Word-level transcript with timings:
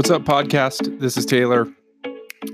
What's 0.00 0.08
up, 0.08 0.22
podcast? 0.22 0.98
This 0.98 1.18
is 1.18 1.26
Taylor, 1.26 1.68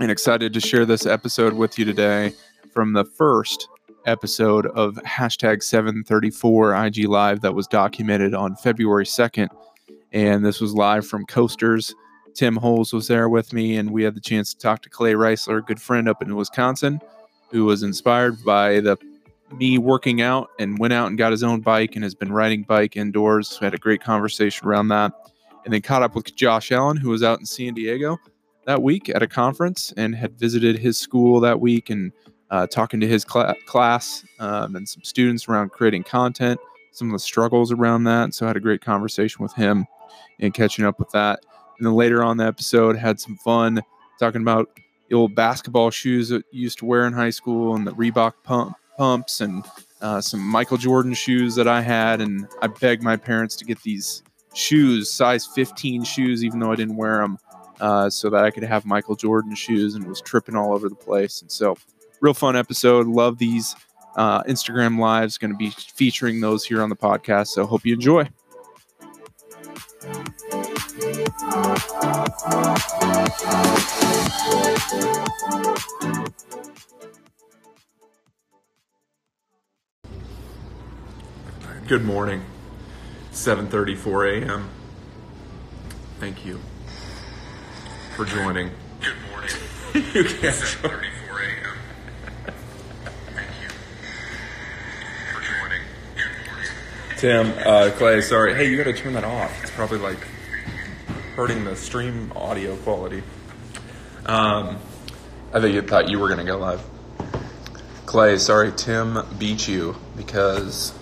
and 0.01 0.11
excited 0.11 0.53
to 0.53 0.59
share 0.59 0.85
this 0.85 1.07
episode 1.07 1.53
with 1.53 1.79
you 1.79 1.85
today 1.85 2.33
from 2.73 2.93
the 2.93 3.05
first 3.05 3.69
episode 4.05 4.67
of 4.67 4.97
hashtag 5.05 5.63
734 5.63 6.75
IG 6.87 7.07
Live 7.07 7.43
that 7.43 7.55
was 7.55 7.69
documented 7.69 8.35
on 8.35 8.57
February 8.57 9.05
2nd. 9.05 9.47
And 10.11 10.45
this 10.45 10.61
was 10.61 10.75
live 10.75 11.07
from 11.07 11.25
Coasters. 11.25 11.95
Tim 12.35 12.57
Holes 12.57 12.93
was 12.93 13.07
there 13.07 13.29
with 13.29 13.53
me, 13.53 13.77
and 13.77 13.93
we 13.93 14.03
had 14.03 14.17
the 14.17 14.21
chance 14.21 14.53
to 14.53 14.59
talk 14.59 14.83
to 14.83 14.91
Clay 14.91 15.13
Reisler, 15.13 15.59
a 15.59 15.63
good 15.63 15.81
friend 15.81 16.09
up 16.09 16.21
in 16.23 16.35
Wisconsin, 16.35 17.01
who 17.53 17.65
was 17.65 17.85
inspired 17.85 18.45
by 18.45 18.81
the 18.81 18.97
me 19.57 19.79
working 19.79 20.21
out 20.21 20.49
and 20.59 20.81
went 20.81 20.93
out 20.93 21.07
and 21.07 21.17
got 21.17 21.31
his 21.31 21.45
own 21.45 21.61
bike 21.61 21.95
and 21.95 22.03
has 22.03 22.17
been 22.17 22.33
riding 22.33 22.65
bike 22.65 22.97
indoors. 22.97 23.57
We 23.61 23.67
had 23.67 23.75
a 23.75 23.79
great 23.79 24.03
conversation 24.03 24.67
around 24.67 24.89
that. 24.89 25.13
And 25.67 25.75
then 25.75 25.83
caught 25.83 26.03
up 26.03 26.15
with 26.15 26.35
Josh 26.35 26.73
Allen, 26.73 26.97
who 26.97 27.11
was 27.11 27.23
out 27.23 27.41
in 27.41 27.45
San 27.45 27.75
Diego 27.75 28.19
that 28.67 28.83
week 28.83 29.09
at 29.09 29.23
a 29.23 29.27
conference 29.27 29.93
and 29.97 30.15
had 30.15 30.39
visited 30.39 30.79
his 30.79 30.97
school 30.97 31.41
that 31.41 31.61
week 31.61 31.91
and 31.91 32.13
uh, 32.51 32.67
talking 32.67 33.01
to 33.01 33.07
his 33.07 33.27
cl- 33.29 33.55
class 33.67 34.25
um, 34.39 34.77
and 34.77 34.89
some 34.89 35.03
students 35.03 35.49
around 35.49 35.73
creating 35.73 36.05
content, 36.05 36.61
some 36.93 37.09
of 37.09 37.13
the 37.13 37.19
struggles 37.19 37.73
around 37.73 38.05
that. 38.05 38.33
So 38.33 38.47
I 38.47 38.49
had 38.49 38.57
a 38.57 38.61
great 38.61 38.81
conversation 38.81 39.43
with 39.43 39.53
him 39.55 39.87
and 40.39 40.55
catching 40.55 40.85
up 40.85 40.99
with 40.99 41.11
that. 41.11 41.41
And 41.79 41.87
then 41.87 41.95
later 41.95 42.23
on 42.23 42.37
the 42.37 42.47
episode, 42.47 42.97
had 42.97 43.21
some 43.21 43.37
fun 43.37 43.83
talking 44.19 44.43
about 44.43 44.69
the 45.09 45.17
old 45.17 45.35
basketball 45.35 45.91
shoes 45.91 46.29
that 46.29 46.45
used 46.53 46.79
to 46.79 46.85
wear 46.85 47.07
in 47.07 47.13
high 47.13 47.31
school 47.31 47.75
and 47.75 47.87
the 47.87 47.93
Reebok 47.93 48.35
pump 48.45 48.77
pumps 48.97 49.41
and 49.41 49.65
uh, 50.01 50.21
some 50.21 50.41
Michael 50.41 50.79
Jordan 50.79 51.13
shoes 51.13 51.55
that 51.55 51.69
I 51.69 51.81
had. 51.81 52.21
And 52.21 52.49
I 52.63 52.69
begged 52.69 53.03
my 53.03 53.17
parents 53.17 53.57
to 53.57 53.65
get 53.65 53.83
these 53.83 54.23
shoes, 54.57 55.11
size 55.11 55.47
15 55.47 56.05
shoes, 56.05 56.45
even 56.45 56.59
though 56.59 56.73
I 56.73 56.77
didn't 56.77 56.97
wear 56.97 57.19
them, 57.19 57.39
uh, 57.81 58.11
so 58.11 58.31
that 58.31 58.45
I 58.45 58.51
could 58.51 58.63
have 58.65 58.85
Michael 58.85 59.15
Jordan 59.15 59.55
shoes 59.55 59.95
and 59.95 60.07
was 60.07 60.21
tripping 60.21 60.57
all 60.57 60.73
over 60.73 60.89
the 60.89 60.95
place. 60.95 61.43
And 61.43 61.51
so, 61.51 61.77
real 62.21 62.35
fun 62.35 62.57
episode. 62.57 63.07
Love 63.07 63.39
these 63.39 63.77
uh, 64.17 64.43
Instagram 64.45 64.99
lives. 64.99 65.39
Going 65.39 65.53
to 65.53 65.57
be 65.57 65.71
featuring 65.71 66.41
those 66.41 66.65
here 66.65 66.83
on 66.83 66.89
the 66.89 66.97
podcast. 66.97 67.49
So, 67.49 67.67
hope 67.67 67.85
you 67.85 67.95
enjoy. 67.95 68.29
Good 81.89 82.05
morning. 82.05 82.43
7:34 83.37 84.43
a.m. 84.43 84.71
Thank 86.19 86.47
you 86.47 86.59
for 88.17 88.25
joining. 88.25 88.71
Good 89.03 89.15
morning. 89.31 89.51
you 90.15 90.25
can't 90.25 90.57
7:34 90.57 90.89
a.m. 90.89 91.77
Thank 93.35 93.51
you 93.61 93.69
for 95.35 95.43
joining. 95.43 95.83
Good 96.17 96.47
morning. 96.47 96.71
Tim, 97.19 97.53
uh, 97.67 97.91
Clay, 97.99 98.23
sorry. 98.23 98.55
Hey, 98.55 98.71
you 98.71 98.79
got 98.79 98.85
to 98.85 98.95
turn 98.95 99.13
that 99.13 99.25
off. 99.25 99.63
It's 99.63 99.71
probably 99.71 99.99
like 99.99 100.27
hurting 101.37 101.65
the 101.65 101.77
stream 101.77 102.33
audio 102.35 102.75
quality. 102.77 103.23
Um, 104.25 104.79
I 105.53 105.61
think 105.61 105.75
you 105.75 105.83
thought 105.83 106.09
you 106.09 106.19
were 106.19 106.29
going 106.29 106.41
to 106.41 106.47
go 106.47 106.57
live. 106.57 106.83
Clay, 108.07 108.39
sorry, 108.39 108.73
Tim 108.73 109.19
beat 109.39 109.69
you 109.69 109.95
because 110.17 110.99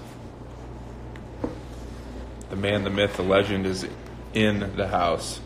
man, 2.65 2.83
the 2.83 2.89
myth, 2.89 3.19
the 3.19 3.23
legend 3.23 3.67
is 3.67 3.87
in 4.33 4.75
the 4.75 4.89
house. 4.89 5.39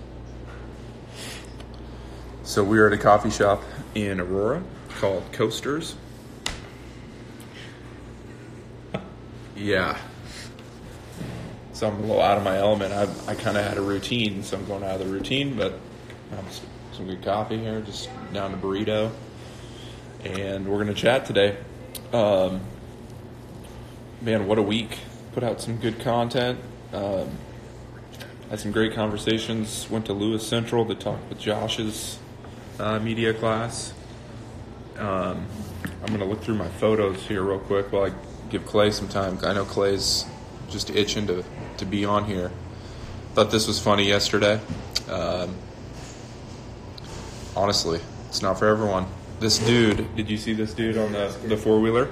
So 2.44 2.62
we 2.62 2.78
are 2.78 2.86
at 2.86 2.92
a 2.92 2.96
coffee 2.96 3.30
shop 3.30 3.60
in 3.96 4.20
Aurora 4.20 4.62
called 5.00 5.24
Coasters. 5.32 5.96
Yeah. 9.56 9.98
So 11.72 11.88
I'm 11.88 11.96
a 11.96 12.00
little 12.02 12.22
out 12.22 12.38
of 12.38 12.44
my 12.44 12.56
element. 12.56 12.92
I, 12.92 13.08
I 13.28 13.34
kind 13.34 13.56
of 13.56 13.64
had 13.64 13.78
a 13.78 13.82
routine, 13.82 14.44
so 14.44 14.56
I'm 14.56 14.64
going 14.66 14.84
out 14.84 15.00
of 15.00 15.08
the 15.08 15.12
routine, 15.12 15.56
but 15.56 15.72
um, 15.72 16.44
some 16.92 17.06
good 17.06 17.24
coffee 17.24 17.58
here, 17.58 17.80
just 17.80 18.08
down 18.32 18.52
to 18.52 18.56
burrito. 18.56 19.10
And 20.22 20.68
we're 20.68 20.84
going 20.84 20.94
to 20.94 20.94
chat 20.94 21.26
today. 21.26 21.56
Um, 22.12 22.60
man, 24.22 24.46
what 24.46 24.58
a 24.58 24.62
week. 24.62 25.00
Put 25.32 25.42
out 25.42 25.60
some 25.60 25.76
good 25.76 26.00
content. 26.00 26.58
Um, 26.92 27.30
had 28.50 28.60
some 28.60 28.72
great 28.72 28.94
conversations. 28.94 29.88
Went 29.90 30.06
to 30.06 30.12
Lewis 30.12 30.46
Central 30.46 30.86
to 30.86 30.94
talk 30.94 31.18
with 31.28 31.38
Josh's 31.38 32.18
uh, 32.78 32.98
media 32.98 33.34
class. 33.34 33.92
Um, 34.98 35.46
I'm 36.02 36.08
going 36.08 36.20
to 36.20 36.24
look 36.24 36.42
through 36.42 36.56
my 36.56 36.68
photos 36.68 37.22
here 37.22 37.42
real 37.42 37.58
quick 37.58 37.92
while 37.92 38.06
I 38.06 38.12
give 38.50 38.66
Clay 38.66 38.90
some 38.90 39.08
time. 39.08 39.38
I 39.44 39.52
know 39.52 39.64
Clay's 39.64 40.24
just 40.70 40.90
itching 40.90 41.26
to, 41.26 41.44
to 41.76 41.84
be 41.84 42.04
on 42.04 42.24
here. 42.24 42.50
Thought 43.34 43.50
this 43.50 43.68
was 43.68 43.78
funny 43.78 44.08
yesterday. 44.08 44.60
Um, 45.08 45.54
honestly, 47.54 48.00
it's 48.28 48.42
not 48.42 48.58
for 48.58 48.66
everyone. 48.66 49.06
This 49.40 49.58
dude, 49.58 50.16
did 50.16 50.28
you 50.28 50.36
see 50.36 50.52
this 50.52 50.74
dude 50.74 50.96
on 50.96 51.12
the, 51.12 51.36
the 51.46 51.56
four 51.56 51.80
wheeler? 51.80 52.08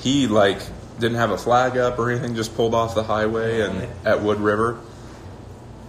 He 0.00 0.26
like 0.26 0.60
didn't 1.02 1.18
have 1.18 1.32
a 1.32 1.36
flag 1.36 1.76
up 1.76 1.98
or 1.98 2.10
anything, 2.10 2.34
just 2.34 2.54
pulled 2.54 2.74
off 2.74 2.94
the 2.94 3.02
highway 3.02 3.60
and 3.60 3.88
at 4.06 4.22
Wood 4.22 4.40
River. 4.40 4.78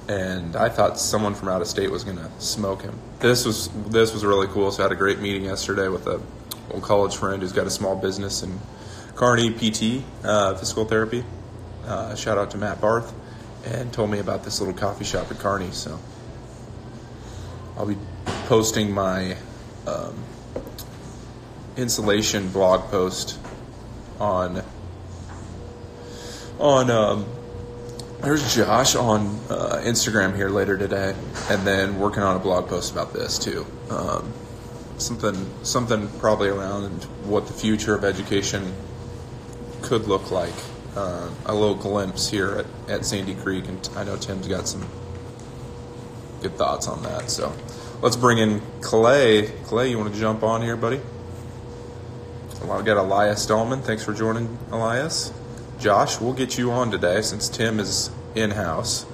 And 0.09 0.57
I 0.57 0.67
thought 0.67 0.99
someone 0.99 1.33
from 1.33 1.47
out 1.47 1.61
of 1.61 1.67
state 1.67 1.89
was 1.89 2.03
gonna 2.03 2.29
smoke 2.39 2.81
him. 2.81 2.99
This 3.19 3.45
was 3.45 3.69
this 3.87 4.11
was 4.11 4.25
really 4.25 4.47
cool. 4.47 4.69
So 4.71 4.83
I 4.83 4.85
had 4.85 4.91
a 4.91 4.95
great 4.95 5.19
meeting 5.19 5.45
yesterday 5.45 5.87
with 5.87 6.07
a 6.07 6.19
old 6.71 6.83
college 6.83 7.15
friend 7.15 7.41
who's 7.41 7.53
got 7.53 7.67
a 7.67 7.69
small 7.69 7.95
business 7.95 8.43
in 8.43 8.59
Kearney 9.15 9.51
PT, 9.51 10.03
uh, 10.25 10.55
physical 10.55 10.83
therapy. 10.83 11.23
Uh, 11.85 12.15
shout 12.15 12.37
out 12.37 12.51
to 12.51 12.57
Matt 12.57 12.81
Barth, 12.81 13.13
and 13.65 13.93
told 13.93 14.09
me 14.09 14.19
about 14.19 14.43
this 14.43 14.59
little 14.59 14.73
coffee 14.73 15.05
shop 15.05 15.31
at 15.31 15.39
Kearney. 15.39 15.71
So 15.71 15.97
I'll 17.77 17.85
be 17.85 17.97
posting 18.47 18.91
my 18.91 19.37
um, 19.87 20.15
insulation 21.77 22.49
blog 22.49 22.89
post 22.89 23.39
on 24.19 24.63
on 26.63 26.89
um, 26.89 27.25
there's 28.21 28.55
Josh 28.55 28.95
on 28.95 29.27
uh, 29.49 29.81
Instagram 29.83 30.33
here 30.33 30.47
later 30.47 30.77
today, 30.77 31.13
and 31.49 31.67
then 31.67 31.99
working 31.99 32.23
on 32.23 32.37
a 32.37 32.39
blog 32.39 32.69
post 32.69 32.93
about 32.93 33.11
this 33.11 33.37
too. 33.37 33.67
Um, 33.89 34.31
something 34.97 35.45
something 35.63 36.07
probably 36.19 36.47
around 36.47 37.03
what 37.25 37.47
the 37.47 37.53
future 37.53 37.93
of 37.93 38.05
education 38.05 38.73
could 39.81 40.07
look 40.07 40.31
like. 40.31 40.53
Uh, 40.95 41.29
a 41.47 41.53
little 41.53 41.75
glimpse 41.75 42.29
here 42.29 42.51
at, 42.55 42.65
at 42.89 43.05
Sandy 43.05 43.35
Creek, 43.35 43.67
and 43.67 43.89
I 43.97 44.05
know 44.05 44.15
Tim's 44.15 44.47
got 44.47 44.67
some 44.67 44.87
good 46.41 46.55
thoughts 46.55 46.87
on 46.87 47.03
that. 47.03 47.29
So 47.29 47.51
let's 48.01 48.15
bring 48.15 48.37
in 48.37 48.61
Clay. 48.79 49.47
Clay, 49.65 49.89
you 49.89 49.97
want 49.97 50.13
to 50.13 50.19
jump 50.19 50.43
on 50.43 50.61
here, 50.61 50.77
buddy? 50.77 51.01
I've 52.61 52.85
got 52.85 52.95
Elias 52.95 53.45
Dahlman. 53.45 53.81
Thanks 53.81 54.05
for 54.05 54.13
joining, 54.13 54.57
Elias. 54.71 55.33
Josh, 55.83 56.21
we'll 56.21 56.31
get 56.31 56.57
you 56.57 56.71
on 56.71 56.89
today 56.89 57.21
since 57.21 57.49
Tim 57.49 57.77
is 57.77 58.09
in 58.35 58.49
house. 58.49 59.05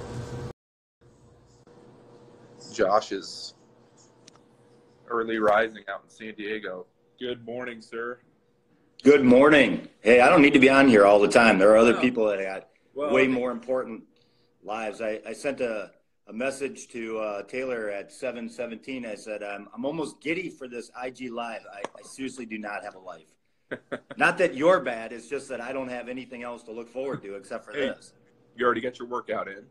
Josh 2.72 3.10
is 3.10 3.54
early 5.08 5.40
rising 5.40 5.82
out 5.92 6.02
in 6.04 6.10
San 6.10 6.32
Diego. 6.36 6.86
Good 7.18 7.44
morning, 7.44 7.80
sir. 7.82 8.20
Good 9.02 9.24
morning. 9.24 9.88
Hey, 10.00 10.20
I 10.20 10.28
don't 10.28 10.42
need 10.42 10.52
to 10.52 10.60
be 10.60 10.70
on 10.70 10.86
here 10.86 11.04
all 11.04 11.18
the 11.18 11.26
time. 11.26 11.58
There 11.58 11.70
are 11.72 11.76
other 11.76 11.94
No. 11.94 12.00
people 12.00 12.26
that 12.28 12.40
got 12.40 12.68
Well, 12.94 13.12
way 13.12 13.26
more 13.26 13.50
important 13.50 14.04
lives. 14.62 15.00
I, 15.00 15.20
I 15.26 15.32
sent 15.32 15.60
a, 15.60 15.90
a 16.28 16.32
message 16.32 16.86
to 16.90 17.18
uh, 17.18 17.42
Taylor 17.48 17.90
at 17.90 18.12
717. 18.12 19.04
I 19.06 19.16
said, 19.16 19.42
I'm, 19.42 19.66
I'm 19.74 19.84
almost 19.84 20.20
giddy 20.20 20.48
for 20.48 20.68
this 20.68 20.88
IG 21.04 21.32
live. 21.32 21.62
I, 21.74 21.80
I 21.98 22.02
seriously 22.04 22.46
do 22.46 22.58
not 22.58 22.84
have 22.84 22.94
a 22.94 23.00
life. 23.00 23.26
Not 24.16 24.38
that 24.38 24.54
you're 24.54 24.80
bad. 24.80 25.12
It's 25.12 25.28
just 25.28 25.48
that 25.48 25.60
I 25.60 25.72
don't 25.72 25.88
have 25.88 26.08
anything 26.08 26.42
else 26.42 26.62
to 26.64 26.72
look 26.72 26.88
forward 26.88 27.22
to 27.22 27.34
except 27.34 27.64
for 27.64 27.72
Hey. 27.72 27.86
this. 27.88 28.12
You 28.56 28.64
already 28.66 28.80
got 28.80 28.98
your 28.98 29.08
workout 29.08 29.48
in. 29.48 29.64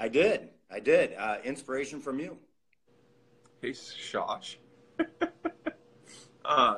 I 0.00 0.08
did. 0.08 0.50
I 0.70 0.80
did. 0.80 1.14
Uh, 1.16 1.36
inspiration 1.44 2.00
from 2.00 2.18
you. 2.18 2.38
Hey, 3.60 3.70
Shosh. 3.70 4.56
uh, 6.44 6.76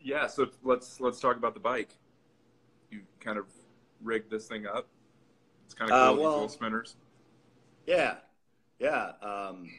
yeah, 0.00 0.26
so 0.26 0.46
let's 0.62 1.00
let's 1.00 1.20
talk 1.20 1.36
about 1.36 1.54
the 1.54 1.60
bike. 1.60 1.90
You 2.90 3.00
kind 3.20 3.38
of 3.38 3.46
rigged 4.02 4.30
this 4.30 4.46
thing 4.48 4.66
up. 4.66 4.88
It's 5.66 5.74
kind 5.74 5.90
of 5.90 5.96
Uh, 5.96 6.06
cool. 6.08 6.16
these 6.16 6.22
well- 6.24 6.48
spinners. 6.48 6.96
Yeah, 7.86 8.16
yeah. 8.78 9.12
Um, 9.22 9.70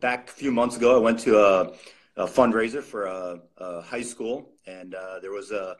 back 0.00 0.28
a 0.28 0.32
few 0.32 0.50
months 0.52 0.76
ago, 0.76 0.96
I 0.96 0.98
went 0.98 1.18
to 1.20 1.38
a, 1.38 1.72
a 2.20 2.26
fundraiser 2.26 2.82
for 2.82 3.06
a, 3.06 3.40
a 3.56 3.80
high 3.80 4.02
school, 4.02 4.50
and 4.66 4.94
uh, 4.94 5.18
there 5.20 5.32
was 5.32 5.52
a, 5.52 5.76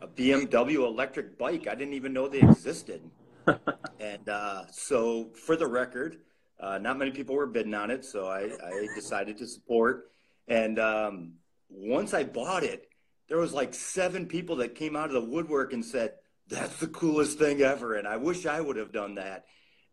a 0.00 0.08
BMW 0.08 0.84
electric 0.84 1.38
bike. 1.38 1.68
I 1.68 1.76
didn't 1.76 1.94
even 1.94 2.12
know 2.12 2.26
they 2.26 2.40
existed. 2.40 3.08
and 4.00 4.28
uh, 4.28 4.66
so, 4.72 5.30
for 5.46 5.54
the 5.54 5.66
record, 5.66 6.18
uh, 6.58 6.78
not 6.78 6.98
many 6.98 7.12
people 7.12 7.36
were 7.36 7.46
bidding 7.46 7.74
on 7.74 7.92
it, 7.92 8.04
so 8.04 8.26
I, 8.26 8.50
I 8.64 8.88
decided 8.96 9.38
to 9.38 9.46
support. 9.46 10.10
And 10.48 10.80
um, 10.80 11.34
once 11.68 12.12
I 12.12 12.24
bought 12.24 12.64
it, 12.64 12.88
there 13.28 13.38
was 13.38 13.52
like 13.52 13.72
seven 13.72 14.26
people 14.26 14.56
that 14.56 14.74
came 14.74 14.96
out 14.96 15.06
of 15.06 15.12
the 15.12 15.30
woodwork 15.30 15.72
and 15.72 15.84
said, 15.84 16.14
"That's 16.48 16.76
the 16.78 16.88
coolest 16.88 17.38
thing 17.38 17.62
ever," 17.62 17.94
and 17.94 18.08
I 18.08 18.16
wish 18.16 18.46
I 18.46 18.60
would 18.60 18.76
have 18.76 18.92
done 18.92 19.14
that. 19.14 19.44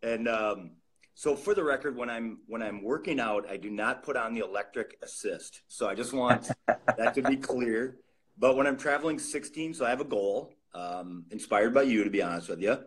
And 0.02 0.28
um, 0.28 0.72
so, 1.20 1.36
for 1.36 1.54
the 1.54 1.66
record, 1.66 1.98
when 1.98 2.10
I'm 2.10 2.38
when 2.48 2.62
I'm 2.62 2.82
working 2.82 3.20
out, 3.20 3.46
I 3.50 3.58
do 3.58 3.70
not 3.70 4.04
put 4.04 4.16
on 4.16 4.34
the 4.34 4.40
electric 4.40 4.98
assist. 5.04 5.64
So 5.68 5.90
I 5.90 5.94
just 5.94 6.14
want 6.14 6.50
that 6.68 7.14
to 7.16 7.22
be 7.22 7.36
clear. 7.36 7.98
But 8.38 8.56
when 8.56 8.66
I'm 8.66 8.78
traveling 8.78 9.20
16, 9.20 9.74
so 9.74 9.86
I 9.86 9.90
have 9.90 10.00
a 10.00 10.06
goal, 10.06 10.54
um, 10.74 11.26
inspired 11.30 11.74
by 11.74 11.82
you, 11.82 12.06
to 12.06 12.10
be 12.10 12.22
honest 12.22 12.48
with 12.48 12.62
you. 12.62 12.80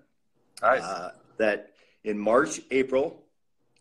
Nice. 0.63 0.81
Uh, 0.81 1.11
that 1.37 1.73
in 2.05 2.19
March, 2.19 2.63
April, 2.71 3.23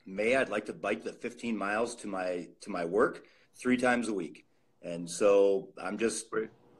May, 0.06 0.36
I'd 0.36 0.50
like 0.50 0.66
to 0.66 0.74
bike 0.74 1.06
the 1.06 1.14
15 1.14 1.56
miles 1.56 1.96
to 1.96 2.10
my 2.10 2.50
to 2.60 2.70
my 2.70 2.84
work 2.84 3.24
three 3.56 3.78
times 3.78 4.10
a 4.10 4.14
week, 4.14 4.48
and 4.82 5.10
so 5.10 5.70
I'm 5.82 5.98
just 5.98 6.26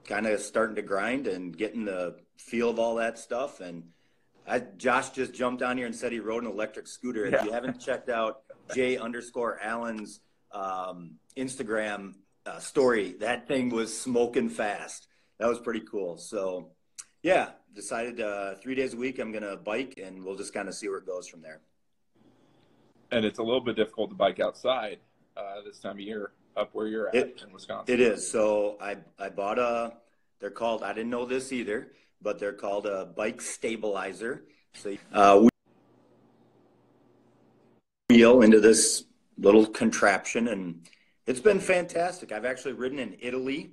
kind 0.04 0.28
of 0.28 0.42
starting 0.42 0.76
to 0.76 0.82
grind 0.82 1.26
and 1.26 1.58
getting 1.58 1.86
the 1.86 2.18
feel 2.36 2.70
of 2.70 2.80
all 2.80 2.96
that 2.96 3.18
stuff. 3.18 3.62
And 3.62 3.84
I, 4.52 4.60
Josh 4.78 5.12
just 5.12 5.34
jumped 5.34 5.62
on 5.64 5.78
here 5.78 5.86
and 5.86 5.96
said 5.96 6.12
he 6.12 6.20
rode 6.20 6.44
an 6.44 6.50
electric 6.52 6.86
scooter. 6.88 7.26
If 7.26 7.32
Yeah. 7.34 7.44
you 7.46 7.52
haven't 7.54 7.80
checked 7.80 8.10
out 8.10 8.42
J 8.76 8.98
underscore 8.98 9.60
Allen's 9.62 10.20
um, 10.52 11.16
Instagram 11.38 12.16
uh, 12.46 12.60
story, 12.60 13.14
that 13.22 13.48
thing 13.48 13.70
was 13.70 13.98
smoking 13.98 14.50
fast. 14.50 15.08
That 15.40 15.48
was 15.48 15.58
pretty 15.60 15.80
cool. 15.90 16.18
So, 16.18 16.72
yeah, 17.24 17.52
decided 17.74 18.20
uh, 18.20 18.56
three 18.56 18.76
days 18.76 18.94
a 18.94 18.98
week 18.98 19.20
I'm 19.20 19.32
gonna 19.32 19.56
bike, 19.56 19.98
and 20.04 20.24
we'll 20.26 20.36
just 20.36 20.54
kind 20.54 20.68
of 20.68 20.76
see 20.76 20.90
where 20.90 20.98
it 20.98 21.06
goes 21.06 21.28
from 21.28 21.42
there. 21.42 21.62
and 23.12 23.26
it's 23.26 23.40
a 23.40 23.44
little 23.44 23.62
bit 23.62 23.76
difficult 23.76 24.10
to 24.10 24.16
bike 24.16 24.40
outside 24.40 25.00
uh, 25.38 25.62
this 25.66 25.80
time 25.80 25.94
of 25.96 26.00
year 26.02 26.32
up 26.58 26.70
where 26.74 26.88
you're 26.88 27.08
at 27.10 27.16
It- 27.16 27.42
in 27.46 27.54
Wisconsin. 27.54 27.94
It 27.94 28.02
is. 28.02 28.30
So 28.30 28.78
I 28.82 28.98
I 29.18 29.30
bought 29.30 29.60
a. 29.60 29.94
They're 30.40 30.50
called. 30.50 30.82
I 30.84 30.92
didn't 30.94 31.10
know 31.12 31.26
this 31.26 31.52
either, 31.54 31.92
but 32.22 32.40
they're 32.40 32.54
called 32.54 32.86
a 32.86 33.06
bike 33.06 33.42
stabilizer. 33.42 34.46
So 34.74 34.96
uh, 35.14 35.48
wheel 38.10 38.42
into 38.42 38.60
this 38.60 39.06
little 39.38 39.66
contraption, 39.66 40.48
and 40.50 40.88
it's 41.26 41.40
been 41.40 41.60
fantastic. 41.60 42.32
I've 42.32 42.46
actually 42.46 42.74
ridden 42.74 43.00
in 43.00 43.18
Italy 43.20 43.72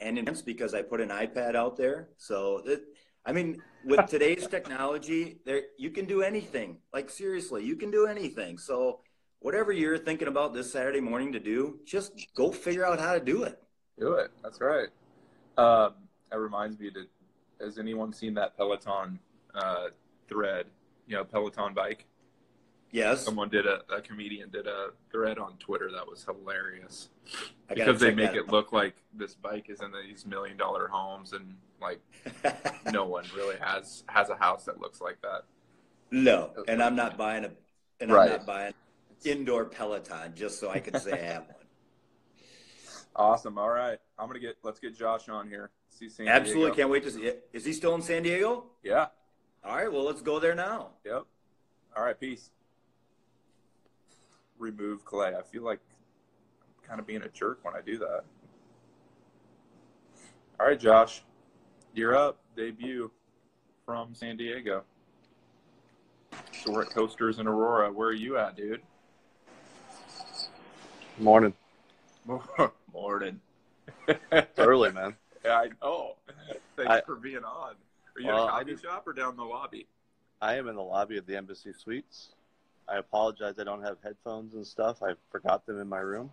and 0.00 0.18
in 0.18 0.24
France 0.24 0.42
because 0.42 0.74
I 0.74 0.82
put 0.82 1.00
an 1.00 1.08
iPad 1.08 1.54
out 1.54 1.76
there. 1.76 2.10
So 2.16 2.62
it, 2.64 2.82
I 3.24 3.32
mean, 3.32 3.62
with 3.84 4.06
today's 4.08 4.46
technology, 4.46 5.38
there 5.44 5.62
you 5.78 5.90
can 5.90 6.06
do 6.06 6.22
anything. 6.22 6.78
Like 6.92 7.10
seriously, 7.10 7.64
you 7.64 7.76
can 7.76 7.90
do 7.90 8.06
anything. 8.06 8.58
So 8.58 9.00
whatever 9.40 9.72
you're 9.72 9.98
thinking 9.98 10.28
about 10.28 10.54
this 10.54 10.72
Saturday 10.72 11.00
morning 11.00 11.32
to 11.32 11.40
do, 11.40 11.80
just 11.84 12.12
go 12.34 12.50
figure 12.50 12.84
out 12.84 12.98
how 12.98 13.14
to 13.14 13.20
do 13.20 13.44
it. 13.44 13.62
Do 13.98 14.14
it. 14.14 14.30
That's 14.42 14.60
right. 14.60 14.88
Um, 15.56 15.94
that 16.30 16.38
reminds 16.38 16.78
me 16.78 16.90
to. 16.90 17.06
Has 17.60 17.78
anyone 17.78 18.12
seen 18.12 18.34
that 18.34 18.56
Peloton 18.56 19.18
uh, 19.54 19.88
thread? 20.28 20.66
You 21.06 21.16
know, 21.16 21.24
Peloton 21.24 21.74
bike. 21.74 22.06
Yes, 22.90 23.22
Someone 23.22 23.50
did 23.50 23.66
a, 23.66 23.80
a 23.94 24.00
comedian 24.00 24.48
did 24.50 24.66
a 24.66 24.88
thread 25.12 25.38
on 25.38 25.58
Twitter 25.58 25.90
that 25.92 26.06
was 26.08 26.24
hilarious 26.24 27.10
because 27.68 28.00
they 28.00 28.14
make 28.14 28.34
it 28.34 28.48
look 28.48 28.72
like 28.72 28.94
this 29.12 29.34
bike 29.34 29.66
is 29.68 29.82
in 29.82 29.92
these 30.08 30.24
million 30.24 30.56
dollar 30.56 30.88
homes 30.88 31.34
and 31.34 31.54
like 31.82 32.00
no 32.92 33.04
one 33.04 33.24
really 33.36 33.56
has 33.60 34.04
has 34.08 34.30
a 34.30 34.36
house 34.36 34.64
that 34.64 34.80
looks 34.80 35.02
like 35.02 35.20
that. 35.20 35.42
no, 36.10 36.50
and 36.66 36.82
I'm 36.82 36.96
not 36.96 37.18
buying 37.18 37.44
a, 37.44 37.50
and 38.00 38.10
Right. 38.10 38.30
I'm 38.30 38.36
not 38.38 38.46
buying 38.46 38.72
indoor 39.22 39.66
Peloton 39.66 40.32
just 40.34 40.58
so 40.58 40.70
I 40.70 40.78
can 40.78 40.98
say 40.98 41.12
I 41.12 41.32
have 41.34 41.46
one. 41.46 41.57
Awesome. 43.18 43.58
All 43.58 43.68
right, 43.68 43.98
I'm 44.16 44.28
gonna 44.28 44.38
get 44.38 44.56
let's 44.62 44.78
get 44.78 44.96
Josh 44.96 45.28
on 45.28 45.48
here. 45.48 45.70
See 45.90 46.08
San 46.08 46.28
Absolutely, 46.28 46.66
Diego. 46.66 46.76
can't 46.76 46.90
wait 46.90 47.02
to 47.02 47.10
see 47.10 47.22
it. 47.22 47.48
Is 47.52 47.64
he 47.64 47.72
still 47.72 47.94
in 47.96 48.00
San 48.02 48.22
Diego? 48.22 48.66
Yeah. 48.84 49.06
All 49.64 49.74
right, 49.76 49.92
well 49.92 50.04
let's 50.04 50.22
go 50.22 50.38
there 50.38 50.54
now. 50.54 50.90
Yep. 51.04 51.24
All 51.96 52.04
right. 52.04 52.18
Peace. 52.18 52.50
Remove 54.58 55.04
Clay. 55.04 55.34
I 55.36 55.42
feel 55.42 55.64
like 55.64 55.80
I'm 56.80 56.88
kind 56.88 57.00
of 57.00 57.06
being 57.06 57.22
a 57.22 57.28
jerk 57.28 57.58
when 57.64 57.74
I 57.74 57.80
do 57.80 57.98
that. 57.98 58.22
All 60.60 60.66
right, 60.66 60.78
Josh. 60.78 61.22
You're 61.94 62.16
up. 62.16 62.38
Debut 62.56 63.10
from 63.84 64.14
San 64.14 64.36
Diego. 64.36 64.84
So 66.62 66.72
we're 66.72 66.82
at 66.82 66.90
Coasters 66.90 67.38
in 67.40 67.48
Aurora. 67.48 67.90
Where 67.92 68.08
are 68.08 68.12
you 68.12 68.36
at, 68.36 68.56
dude? 68.56 68.82
Morning. 71.18 71.52
Morning. 72.92 73.40
Early, 74.58 74.92
man. 74.92 75.14
Yeah, 75.44 75.54
I 75.60 75.68
know. 75.80 76.16
Thanks 76.76 76.92
I- 76.92 77.00
for 77.06 77.14
being 77.14 77.44
on. 77.44 77.74
Are 78.16 78.20
you 78.20 78.26
Well, 78.26 78.48
at 78.48 78.62
a 78.62 78.64
coffee 78.64 78.76
shop 78.82 79.06
or 79.06 79.12
down 79.12 79.36
the 79.36 79.44
lobby? 79.44 79.86
I 80.42 80.56
am 80.56 80.66
in 80.66 80.74
the 80.74 80.82
lobby 80.82 81.16
of 81.16 81.26
the 81.26 81.36
Embassy 81.36 81.72
Suites. 81.72 82.30
I 82.88 82.96
apologize. 82.96 83.54
I 83.60 83.64
don't 83.64 83.82
have 83.82 83.98
headphones 84.02 84.54
and 84.54 84.66
stuff. 84.66 85.00
I 85.00 85.12
forgot 85.30 85.64
them 85.64 85.80
in 85.80 85.88
my 85.88 86.00
room. 86.00 86.32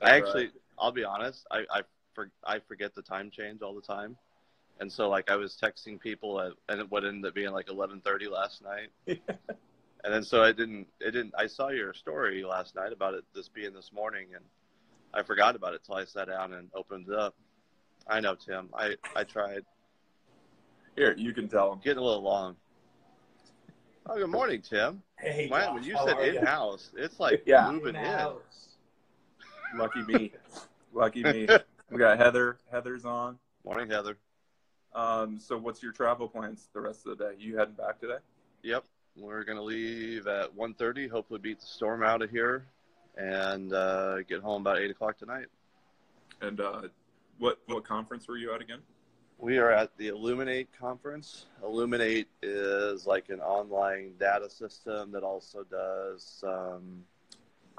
I 0.00 0.10
actually, 0.10 0.44
right. 0.44 0.52
I'll 0.78 0.92
be 0.92 1.02
honest. 1.02 1.46
I 1.50 1.64
I, 1.68 1.82
for, 2.14 2.30
I 2.44 2.60
forget 2.60 2.94
the 2.94 3.02
time 3.02 3.28
change 3.30 3.60
all 3.60 3.74
the 3.74 3.80
time, 3.82 4.16
and 4.78 4.90
so 4.90 5.08
like 5.08 5.30
I 5.30 5.36
was 5.36 5.58
texting 5.60 5.98
people 6.00 6.40
at, 6.40 6.52
and 6.68 6.80
it 6.80 6.90
would 6.92 7.04
end 7.04 7.26
up 7.26 7.34
being 7.34 7.50
like 7.50 7.66
11:30 7.66 8.30
last 8.30 8.62
night. 8.62 8.90
and 9.06 9.18
then 10.14 10.22
so 10.22 10.44
I 10.44 10.52
didn't. 10.52 10.86
It 11.00 11.10
didn't. 11.10 11.34
I 11.36 11.48
saw 11.48 11.70
your 11.70 11.92
story 11.92 12.44
last 12.44 12.76
night 12.76 12.92
about 12.92 13.14
it 13.14 13.24
this 13.34 13.48
being 13.48 13.74
this 13.74 13.90
morning, 13.92 14.28
and 14.34 14.44
I 15.12 15.22
forgot 15.22 15.56
about 15.56 15.74
it 15.74 15.82
till 15.84 15.96
I 15.96 16.04
sat 16.04 16.28
down 16.28 16.52
and 16.52 16.68
opened 16.74 17.06
it 17.08 17.14
up. 17.14 17.34
I 18.06 18.20
know, 18.20 18.34
Tim. 18.34 18.68
I 18.74 18.94
I 19.14 19.24
tried. 19.24 19.64
Here, 20.96 21.14
you 21.16 21.32
can 21.32 21.48
tell 21.48 21.72
him. 21.72 21.80
Getting 21.82 21.98
a 21.98 22.04
little 22.04 22.22
long. 22.22 22.56
Oh, 24.06 24.16
good 24.16 24.28
morning, 24.30 24.62
Tim. 24.62 25.02
Hey, 25.18 25.48
Man, 25.50 25.66
Josh, 25.66 25.74
when 25.74 25.84
you 25.84 25.94
how 25.94 26.06
said 26.06 26.16
are 26.16 26.26
ya? 26.26 26.40
in 26.40 26.46
house, 26.46 26.90
it's 26.96 27.20
like 27.20 27.42
Yeah. 27.46 27.70
moving 27.70 27.94
in. 27.94 28.02
In-house. 28.02 28.76
Lucky 29.76 30.02
me. 30.02 30.32
Lucky 30.92 31.22
me. 31.22 31.46
We 31.90 31.98
got 31.98 32.18
Heather. 32.18 32.58
Heather's 32.72 33.04
on. 33.04 33.38
Morning, 33.64 33.88
Heather. 33.90 34.16
Um, 34.94 35.38
so 35.38 35.56
what's 35.56 35.82
your 35.82 35.92
travel 35.92 36.28
plans 36.28 36.68
the 36.72 36.80
rest 36.80 37.06
of 37.06 37.16
the 37.18 37.24
day? 37.24 37.34
You 37.38 37.56
heading 37.56 37.74
back 37.74 38.00
today? 38.00 38.16
Yep, 38.62 38.84
we're 39.16 39.44
gonna 39.44 39.62
leave 39.62 40.26
at 40.26 40.54
1.30, 40.56 41.08
Hopefully, 41.08 41.38
beat 41.40 41.60
the 41.60 41.66
storm 41.66 42.02
out 42.02 42.22
of 42.22 42.30
here, 42.30 42.64
and 43.16 43.72
uh, 43.72 44.22
get 44.22 44.40
home 44.40 44.62
about 44.62 44.78
eight 44.78 44.90
o'clock 44.90 45.18
tonight. 45.18 45.46
And 46.40 46.60
uh, 46.60 46.82
what 47.38 47.58
what 47.66 47.84
conference 47.84 48.28
were 48.28 48.36
you 48.36 48.54
at 48.54 48.60
again? 48.60 48.80
We 49.38 49.56
are 49.56 49.70
at 49.70 49.96
the 49.96 50.08
Illuminate 50.08 50.68
conference. 50.78 51.46
Illuminate 51.64 52.28
is 52.42 53.06
like 53.06 53.30
an 53.30 53.40
online 53.40 54.12
data 54.20 54.50
system 54.50 55.12
that 55.12 55.22
also 55.22 55.64
does 55.64 56.44
um, 56.46 57.04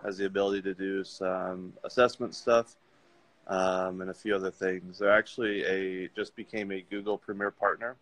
has 0.03 0.17
the 0.17 0.25
ability 0.25 0.63
to 0.63 0.73
do 0.73 1.03
some 1.03 1.73
assessment 1.83 2.33
stuff 2.33 2.75
um, 3.47 4.01
and 4.01 4.09
a 4.09 4.13
few 4.13 4.35
other 4.35 4.49
things. 4.51 4.97
They're 4.97 5.11
actually 5.11 5.63
a 5.63 6.07
just 6.15 6.35
became 6.35 6.71
a 6.71 6.81
Google 6.81 7.17
Premier 7.17 7.51
partner, 7.51 7.95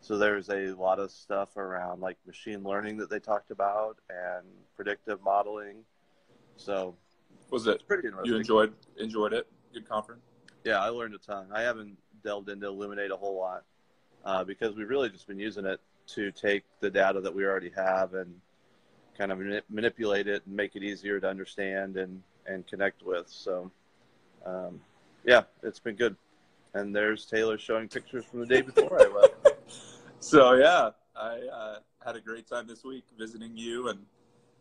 so 0.00 0.16
there's 0.16 0.48
a 0.48 0.72
lot 0.72 0.98
of 0.98 1.10
stuff 1.10 1.56
around 1.56 2.00
like 2.00 2.16
machine 2.26 2.62
learning 2.62 2.96
that 2.98 3.10
they 3.10 3.18
talked 3.18 3.50
about 3.50 3.98
and 4.08 4.46
predictive 4.74 5.22
modeling. 5.22 5.84
So 6.56 6.94
Was 7.50 7.66
it 7.66 7.86
pretty 7.86 8.08
interesting. 8.08 8.32
you 8.32 8.38
enjoyed 8.38 8.72
enjoyed 8.98 9.32
it? 9.32 9.46
Good 9.72 9.88
conference. 9.88 10.22
Yeah, 10.64 10.80
I 10.80 10.88
learned 10.88 11.14
a 11.14 11.18
ton. 11.18 11.46
I 11.52 11.62
haven't 11.62 11.96
delved 12.24 12.48
into 12.48 12.66
Illuminate 12.66 13.10
a 13.10 13.16
whole 13.16 13.38
lot 13.38 13.64
uh, 14.24 14.42
because 14.44 14.74
we've 14.74 14.88
really 14.88 15.08
just 15.08 15.26
been 15.26 15.38
using 15.38 15.64
it 15.64 15.80
to 16.08 16.32
take 16.32 16.64
the 16.80 16.90
data 16.90 17.20
that 17.20 17.34
we 17.34 17.44
already 17.44 17.70
have 17.76 18.14
and 18.14 18.40
kind 19.16 19.32
of 19.32 19.38
manip- 19.38 19.62
manipulate 19.68 20.26
it 20.26 20.42
and 20.46 20.54
make 20.54 20.76
it 20.76 20.82
easier 20.82 21.20
to 21.20 21.28
understand 21.28 21.96
and, 21.96 22.22
and 22.46 22.66
connect 22.66 23.02
with. 23.04 23.28
So, 23.28 23.70
um, 24.44 24.80
yeah, 25.24 25.42
it's 25.62 25.78
been 25.78 25.96
good. 25.96 26.16
And 26.74 26.94
there's 26.94 27.24
Taylor 27.24 27.58
showing 27.58 27.88
pictures 27.88 28.24
from 28.24 28.40
the 28.40 28.46
day 28.46 28.60
before 28.60 29.00
I 29.00 29.06
left. 29.20 29.56
So 30.20 30.54
yeah, 30.54 30.90
I 31.14 31.38
uh, 31.52 31.78
had 32.04 32.16
a 32.16 32.20
great 32.20 32.46
time 32.46 32.66
this 32.66 32.84
week 32.84 33.04
visiting 33.18 33.56
you 33.56 33.88
and 33.88 34.00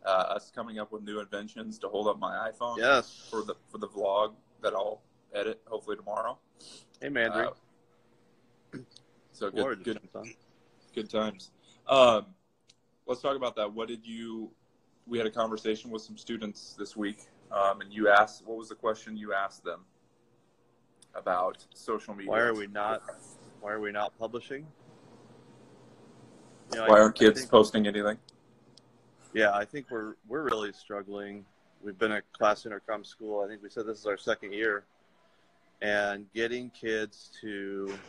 uh, 0.06 0.10
us 0.36 0.52
coming 0.54 0.80
up 0.80 0.92
with 0.92 1.04
new 1.04 1.20
inventions 1.20 1.78
to 1.80 1.88
hold 1.90 2.08
up 2.08 2.20
my 2.20 2.50
iPhone 2.52 2.78
Yes. 2.78 3.28
for 3.30 3.44
the 3.44 3.56
for 3.70 3.78
the 3.80 3.88
vlog 3.88 4.34
that 4.62 4.74
I'll 4.74 5.02
edit 5.34 5.62
hopefully 5.66 5.96
tomorrow. 5.98 6.38
Hey, 7.02 7.10
Mandarin. 7.10 7.50
Uh, 8.74 8.78
so 9.32 9.50
good 9.50 9.84
good 9.84 10.00
good 10.94 11.10
times. 11.10 11.52
Um, 11.88 12.28
let's 13.06 13.22
talk 13.22 13.36
about 13.36 13.56
that. 13.58 13.72
What 13.74 13.88
did 13.88 14.06
you? 14.06 14.52
We 15.08 15.18
had 15.18 15.28
a 15.28 15.32
conversation 15.32 15.92
with 15.92 16.02
some 16.02 16.18
students 16.18 16.76
this 16.80 16.96
week, 16.98 17.20
um, 17.52 17.82
and 17.82 17.92
you 17.94 18.10
asked, 18.10 18.46
"What 18.46 18.58
was 18.58 18.70
the 18.70 18.76
question 18.76 19.16
you 19.18 19.34
asked 19.34 19.64
them 19.64 19.82
about 21.14 21.66
social 21.74 22.16
media?" 22.16 22.32
Why 22.32 22.40
are 22.40 22.54
we 22.56 22.68
not? 22.68 23.04
Why 23.62 23.72
are 23.72 23.80
we 23.80 23.92
not 23.92 24.18
publishing? 24.18 24.66
You 26.74 26.80
know, 26.80 26.88
Why 26.88 27.00
aren't 27.00 27.18
I 27.18 27.20
kids 27.26 27.42
think- 27.42 27.52
posting 27.52 27.88
anything? 27.88 28.18
Yeah, 29.36 29.52
I 29.52 29.66
think 29.66 29.88
we're 29.90 30.16
we're 30.30 30.44
really 30.44 30.72
struggling. 30.72 31.44
We've 31.84 32.00
been 32.00 32.14
a 32.14 32.22
class 32.32 32.66
intercom 32.66 33.04
school. 33.04 33.44
I 33.44 33.50
think 33.50 33.62
we 33.62 33.70
said 33.70 33.86
this 33.86 34.00
is 34.00 34.06
our 34.06 34.16
second 34.16 34.54
year, 34.54 34.86
and 35.82 36.26
getting 36.34 36.70
kids 36.70 37.32
to 37.42 38.00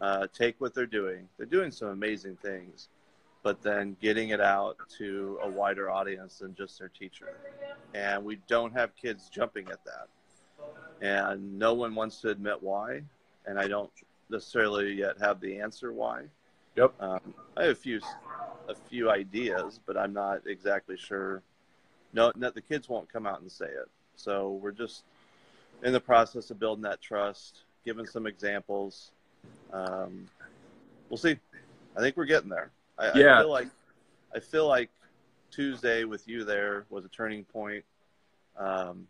uh, 0.00 0.28
take 0.32 0.60
what 0.60 0.76
they're 0.76 0.86
doing. 0.86 1.28
They're 1.36 1.46
doing 1.46 1.72
some 1.72 1.88
amazing 1.88 2.36
things, 2.36 2.90
but 3.42 3.60
then 3.60 3.96
getting 4.00 4.28
it 4.28 4.40
out 4.40 4.76
to 4.98 5.40
a 5.42 5.48
wider 5.48 5.90
audience 5.90 6.38
than 6.38 6.54
just 6.54 6.78
their 6.78 6.90
teacher. 6.90 7.34
And 7.92 8.24
we 8.24 8.38
don't 8.46 8.72
have 8.72 8.94
kids 8.94 9.28
jumping 9.28 9.66
at 9.72 9.80
that, 9.84 10.06
and 11.04 11.58
no 11.58 11.74
one 11.74 11.96
wants 11.96 12.20
to 12.20 12.28
admit 12.28 12.62
why. 12.62 13.02
And 13.46 13.58
I 13.58 13.66
don't 13.66 13.90
necessarily 14.30 14.92
yet 14.92 15.16
have 15.20 15.40
the 15.40 15.58
answer 15.58 15.92
why. 15.92 16.26
Yep. 16.78 16.94
Um, 17.00 17.34
I 17.56 17.62
have 17.64 17.72
a 17.72 17.74
few 17.74 18.00
a 18.68 18.74
few 18.74 19.10
ideas, 19.10 19.80
but 19.84 19.96
I'm 19.96 20.12
not 20.12 20.46
exactly 20.46 20.96
sure. 20.96 21.42
No, 22.12 22.30
no, 22.36 22.50
the 22.50 22.60
kids 22.60 22.88
won't 22.88 23.12
come 23.12 23.26
out 23.26 23.40
and 23.40 23.50
say 23.50 23.66
it. 23.66 23.88
So 24.14 24.60
we're 24.62 24.70
just 24.70 25.02
in 25.82 25.92
the 25.92 26.00
process 26.00 26.50
of 26.50 26.60
building 26.60 26.82
that 26.82 27.00
trust, 27.00 27.62
giving 27.84 28.06
some 28.06 28.26
examples. 28.26 29.10
Um, 29.72 30.26
we'll 31.08 31.18
see. 31.18 31.36
I 31.96 32.00
think 32.00 32.16
we're 32.16 32.26
getting 32.26 32.48
there. 32.48 32.70
I, 32.96 33.18
Yeah. 33.18 33.38
I 33.38 33.42
feel 33.42 33.50
like 33.50 33.68
I 34.36 34.38
feel 34.38 34.68
like 34.68 34.90
Tuesday 35.50 36.04
with 36.04 36.28
you 36.28 36.44
there 36.44 36.84
was 36.90 37.04
a 37.04 37.08
turning 37.08 37.42
point. 37.44 37.84
Um, 38.56 39.08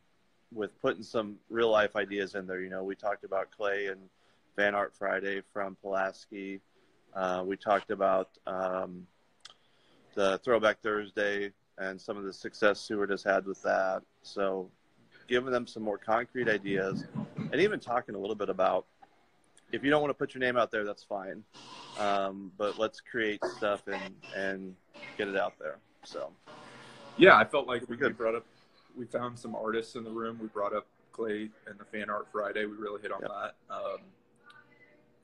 with 0.54 0.80
putting 0.80 1.02
some 1.02 1.36
real 1.50 1.70
life 1.70 1.96
ideas 1.96 2.34
in 2.34 2.46
there. 2.46 2.60
You 2.60 2.70
know, 2.70 2.82
we 2.82 2.94
talked 2.94 3.24
about 3.24 3.50
Clay 3.50 3.86
and 3.88 4.00
Fan 4.56 4.74
Art 4.74 4.94
Friday 4.98 5.42
from 5.52 5.76
Pulaski. 5.82 6.60
Uh, 7.14 7.42
we 7.46 7.56
talked 7.56 7.90
about 7.90 8.30
um, 8.46 9.06
the 10.14 10.38
Throwback 10.44 10.80
Thursday 10.82 11.52
and 11.78 12.00
some 12.00 12.16
of 12.16 12.24
the 12.24 12.32
success 12.32 12.80
Seward 12.80 13.10
has 13.10 13.22
had 13.22 13.46
with 13.46 13.62
that. 13.62 14.02
So, 14.22 14.70
giving 15.28 15.52
them 15.52 15.66
some 15.66 15.82
more 15.82 15.98
concrete 15.98 16.48
ideas, 16.48 17.04
and 17.52 17.60
even 17.60 17.78
talking 17.80 18.14
a 18.14 18.18
little 18.18 18.34
bit 18.34 18.48
about 18.48 18.86
if 19.72 19.84
you 19.84 19.90
don't 19.90 20.00
want 20.00 20.10
to 20.10 20.14
put 20.14 20.34
your 20.34 20.40
name 20.40 20.56
out 20.56 20.70
there, 20.70 20.84
that's 20.84 21.04
fine. 21.04 21.44
Um, 21.98 22.50
but 22.56 22.78
let's 22.78 23.00
create 23.00 23.44
stuff 23.44 23.86
and 23.86 24.14
and 24.36 24.74
get 25.16 25.28
it 25.28 25.36
out 25.36 25.54
there. 25.58 25.78
So, 26.04 26.30
Yeah, 27.16 27.36
I 27.36 27.44
felt 27.44 27.66
like 27.66 27.88
we, 27.88 27.96
we 27.96 28.08
brought 28.10 28.34
up, 28.34 28.46
we 28.96 29.04
found 29.04 29.38
some 29.38 29.54
artists 29.54 29.94
in 29.94 30.04
the 30.04 30.10
room. 30.10 30.38
We 30.40 30.48
brought 30.48 30.74
up 30.74 30.86
Clay 31.12 31.50
and 31.66 31.78
the 31.78 31.84
Fan 31.84 32.08
Art 32.10 32.28
Friday. 32.32 32.64
We 32.66 32.76
really 32.76 33.02
hit 33.02 33.12
on 33.12 33.20
Yep. 33.22 33.30
that. 33.30 33.74
Um, 33.74 33.98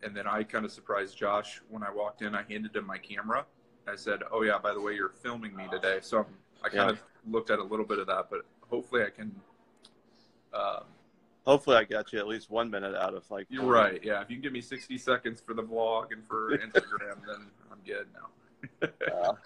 and 0.05 0.15
then 0.15 0.27
I 0.27 0.43
kind 0.43 0.65
of 0.65 0.71
surprised 0.73 1.17
Josh 1.17 1.61
when 1.69 1.83
I 1.83 1.91
walked 1.91 2.23
in. 2.23 2.35
I 2.35 2.43
handed 2.49 2.77
him 2.77 2.87
my 2.87 2.99
camera. 2.99 3.45
I 3.89 3.97
said, 3.97 4.23
"Oh 4.31 4.43
yeah, 4.43 4.59
by 4.59 4.73
the 4.75 4.81
way, 4.81 4.95
you're 4.95 5.09
filming 5.11 5.55
me 5.57 5.65
today." 5.71 5.99
So 6.03 6.19
I'm, 6.19 6.27
I 6.63 6.69
kind 6.69 6.83
Yeah. 6.87 6.91
of 6.91 7.03
looked 7.31 7.51
at 7.51 7.59
a 7.59 7.63
little 7.63 7.85
bit 7.85 7.99
of 7.99 8.07
that, 8.07 8.29
but 8.31 8.45
hopefully 8.69 9.03
I 9.03 9.11
can. 9.11 9.35
Um, 10.53 10.85
hopefully, 11.45 11.77
I 11.77 11.85
got 11.85 12.13
you 12.13 12.19
at 12.19 12.27
least 12.27 12.51
one 12.51 12.71
minute 12.71 12.95
out 12.95 13.15
of 13.15 13.29
like. 13.31 13.47
you're 13.51 13.65
right. 13.65 14.03
Yeah, 14.05 14.21
if 14.23 14.31
you 14.31 14.37
can 14.37 14.43
give 14.43 14.53
me 14.53 14.61
60 14.61 14.97
seconds 14.99 15.41
for 15.41 15.55
the 15.55 15.63
vlog 15.63 16.13
and 16.13 16.27
for 16.27 16.59
Instagram, 16.59 17.17
then 17.27 17.47
I'm 17.73 17.81
good 17.87 18.07
now. 18.15 18.89
Uh, 19.13 19.33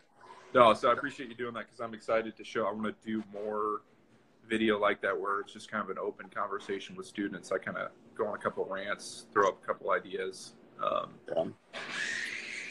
No, 0.54 0.72
so 0.72 0.88
I 0.88 0.94
appreciate 0.94 1.28
you 1.28 1.34
doing 1.34 1.52
that 1.54 1.66
because 1.66 1.78
I'm 1.80 1.92
excited 1.92 2.34
to 2.38 2.42
show. 2.42 2.66
I 2.66 2.72
want 2.72 2.86
to 2.86 3.06
do 3.06 3.22
more 3.30 3.82
video 4.48 4.78
like 4.78 5.00
that 5.02 5.18
where 5.18 5.40
it's 5.40 5.52
just 5.52 5.70
kind 5.70 5.82
of 5.84 5.90
an 5.90 5.98
open 5.98 6.28
conversation 6.28 6.96
with 6.96 7.06
students. 7.06 7.52
I 7.52 7.58
kind 7.58 7.76
of 7.76 7.90
go 8.16 8.26
on 8.26 8.34
a 8.34 8.38
couple 8.38 8.64
of 8.64 8.70
rants, 8.70 9.26
throw 9.32 9.48
up 9.48 9.62
a 9.62 9.66
couple 9.66 9.90
ideas. 9.90 10.52
Um, 10.82 11.10
yeah. 11.28 11.44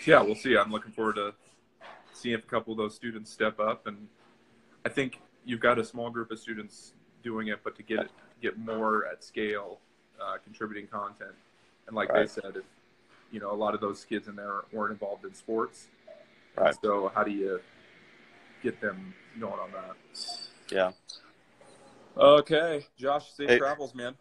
yeah, 0.06 0.22
we'll 0.22 0.36
see. 0.36 0.58
I'm 0.58 0.72
looking 0.72 0.92
forward 0.92 1.16
to 1.16 1.34
seeing 2.14 2.36
if 2.36 2.44
a 2.44 2.48
couple 2.48 2.74
of 2.74 2.78
those 2.78 2.96
students 2.96 3.32
step 3.32 3.60
up, 3.60 3.86
and 3.88 4.08
I 4.86 4.90
think 4.90 5.20
you've 5.46 5.60
got 5.60 5.78
a 5.78 5.84
small 5.86 6.10
group 6.10 6.32
of 6.32 6.40
students 6.40 6.94
doing 7.24 7.48
it, 7.50 7.60
but 7.64 7.76
to 7.76 7.84
get 7.84 8.00
it 8.00 8.12
get 8.42 8.58
more 8.60 9.08
at 9.08 9.24
scale, 9.24 9.80
uh, 10.22 10.38
contributing 10.44 10.88
content, 10.88 11.32
and 11.88 11.96
like 11.96 12.10
Right. 12.10 12.28
they 12.28 12.42
said, 12.42 12.56
if 12.56 12.64
you 13.32 13.40
know 13.40 13.52
a 13.52 13.56
lot 13.56 13.74
of 13.74 13.82
those 13.82 14.06
kids 14.06 14.28
in 14.28 14.36
there 14.36 14.62
weren't 14.72 14.92
involved 14.92 15.26
in 15.26 15.34
sports, 15.34 15.88
Right. 16.56 16.76
so 16.84 17.12
how 17.16 17.24
do 17.24 17.32
you 17.32 17.60
get 18.64 18.80
them 18.80 19.14
going 19.40 19.60
on 19.60 19.72
that? 19.72 19.96
Yeah. 20.72 20.92
Okay, 22.18 22.86
Josh, 22.98 23.32
safe 23.32 23.48
Hey. 23.48 23.58
travels, 23.60 23.94
man. 23.94 24.18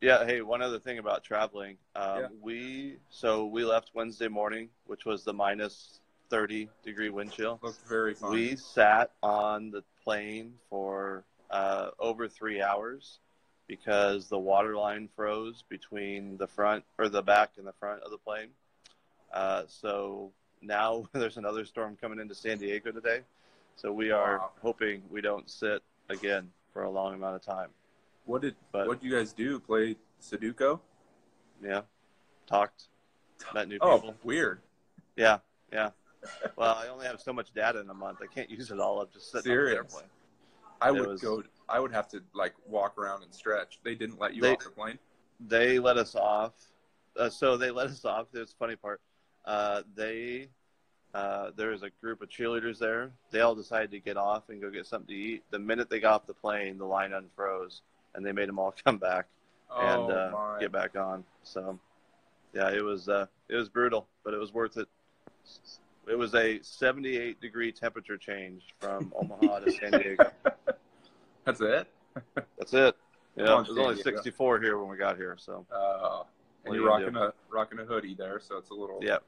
Yeah. 0.00 0.24
Hey, 0.24 0.42
one 0.42 0.60
other 0.62 0.78
thing 0.78 0.98
about 0.98 1.24
traveling. 1.24 1.78
Um, 1.96 2.18
Yeah. 2.18 2.28
We 2.40 2.98
so 3.08 3.46
we 3.46 3.64
left 3.64 3.90
Wednesday 3.94 4.28
morning, 4.28 4.68
which 4.86 5.04
was 5.06 5.24
the 5.24 5.32
minus 5.32 6.00
thirty 6.28 6.68
degree 6.82 7.08
wind 7.08 7.32
chill. 7.32 7.58
Looked 7.62 7.80
very 7.88 8.14
fun. 8.14 8.30
We 8.32 8.56
sat 8.56 9.12
on 9.22 9.70
the 9.70 9.82
plane 10.04 10.54
for 10.68 11.24
uh, 11.50 11.90
over 11.98 12.28
three 12.28 12.60
hours 12.60 13.18
because 13.66 14.28
the 14.28 14.38
water 14.38 14.76
line 14.76 15.08
froze 15.16 15.64
between 15.68 16.36
the 16.36 16.46
front 16.46 16.84
or 16.98 17.08
the 17.08 17.22
back 17.22 17.52
and 17.56 17.66
the 17.66 17.72
front 17.72 18.02
of 18.02 18.10
the 18.10 18.18
plane. 18.18 18.48
Uh, 19.32 19.64
so 19.66 20.32
now 20.60 21.06
there's 21.12 21.38
another 21.38 21.64
storm 21.64 21.96
coming 21.98 22.18
into 22.20 22.34
San 22.34 22.58
Diego 22.58 22.92
today. 22.92 23.22
So 23.76 23.90
we 23.92 24.10
are 24.10 24.38
Wow. 24.38 24.50
hoping 24.60 25.02
we 25.10 25.20
don't 25.22 25.48
sit 25.48 25.82
again 26.10 26.50
for 26.72 26.82
a 26.82 26.90
long 26.90 27.14
amount 27.14 27.36
of 27.36 27.42
time. 27.42 27.70
what 28.24 28.42
did 28.42 28.54
but- 28.72 28.86
what 28.86 29.00
did 29.00 29.06
you 29.10 29.16
guys 29.16 29.32
do? 29.32 29.58
Play 29.58 29.96
Sudoku? 30.20 30.78
Yeah. 31.62 31.82
Talked. 32.46 32.88
Met 33.54 33.68
new 33.68 33.78
Oh, 33.80 33.98
people. 33.98 34.14
weird. 34.22 34.60
Yeah. 35.16 35.38
Yeah. 35.72 35.90
Well, 36.56 36.74
I 36.74 36.88
only 36.88 37.06
have 37.06 37.20
so 37.20 37.32
much 37.32 37.52
data 37.54 37.78
in 37.80 37.88
a 37.88 37.94
month. 37.94 38.18
I 38.22 38.26
can't 38.26 38.50
use 38.50 38.70
it 38.70 38.80
all 38.80 39.00
up 39.00 39.12
just 39.12 39.30
sitting 39.30 39.44
Serious? 39.44 39.78
on 39.78 39.86
the 39.86 39.94
airplane. 39.96 40.10
I 40.80 40.90
would 40.90 41.06
was- 41.08 41.22
go. 41.22 41.42
I 41.70 41.80
would 41.80 41.92
have 41.92 42.08
to 42.08 42.22
like 42.34 42.54
walk 42.66 42.98
around 42.98 43.22
and 43.22 43.32
stretch. 43.34 43.80
They 43.82 43.94
didn't 43.94 44.18
let 44.18 44.34
you 44.34 44.42
They- 44.42 44.52
off 44.54 44.64
the 44.64 44.70
plane. 44.70 44.98
They 45.40 45.78
let 45.78 45.96
us 45.96 46.14
off. 46.14 46.52
Uh, 47.16 47.30
so 47.30 47.56
they 47.56 47.70
let 47.70 47.86
us 47.88 48.04
off. 48.04 48.26
There's 48.32 48.50
the 48.50 48.56
funny 48.58 48.76
part. 48.76 49.00
Uh, 49.44 49.82
they 49.94 50.50
uh, 51.18 51.50
there 51.56 51.70
was 51.70 51.82
a 51.82 51.90
group 52.00 52.22
of 52.22 52.28
cheerleaders 52.28 52.78
there. 52.78 53.10
They 53.32 53.40
all 53.40 53.54
decided 53.54 53.90
to 53.90 53.98
get 53.98 54.16
off 54.16 54.50
and 54.50 54.60
go 54.60 54.70
get 54.70 54.86
something 54.86 55.08
to 55.08 55.14
eat. 55.14 55.42
The 55.50 55.58
minute 55.58 55.90
they 55.90 55.98
got 55.98 56.14
off 56.14 56.26
the 56.26 56.34
plane, 56.34 56.78
the 56.78 56.84
line 56.84 57.10
unfroze, 57.10 57.80
and 58.14 58.24
they 58.24 58.32
made 58.32 58.48
them 58.48 58.58
all 58.58 58.72
come 58.84 58.98
back 58.98 59.26
and 59.76 60.00
oh 60.00 60.10
uh, 60.10 60.58
get 60.58 60.70
back 60.70 60.96
on. 60.96 61.24
So, 61.42 61.78
yeah, 62.54 62.70
it 62.70 62.84
was 62.84 63.08
uh, 63.08 63.26
it 63.48 63.56
was 63.56 63.68
brutal, 63.68 64.06
but 64.24 64.32
it 64.32 64.38
was 64.38 64.54
worth 64.54 64.76
it. 64.76 64.88
It 66.08 66.16
was 66.16 66.34
a 66.34 66.60
78 66.62 67.40
degree 67.40 67.72
temperature 67.72 68.16
change 68.16 68.62
from 68.78 69.12
Omaha 69.20 69.60
to 69.60 69.72
San 69.72 69.90
Diego. 69.90 70.30
That's 71.44 71.60
it. 71.60 71.88
That's 72.58 72.74
it. 72.74 72.96
Yeah, 73.36 73.54
on, 73.54 73.64
it 73.64 73.68
was 73.70 73.78
only 73.78 73.94
Diego. 73.94 74.16
64 74.16 74.60
here 74.60 74.78
when 74.78 74.88
we 74.88 74.96
got 74.96 75.16
here, 75.16 75.36
so 75.38 75.66
Uh, 75.72 76.22
and 76.64 76.74
you're 76.74 76.84
you 76.84 76.88
rocking 76.88 77.16
a 77.16 77.32
rocking 77.50 77.78
a 77.80 77.84
hoodie 77.84 78.14
there, 78.14 78.40
so 78.40 78.56
it's 78.56 78.70
a 78.70 78.74
little. 78.74 79.00
yeah, 79.02 79.18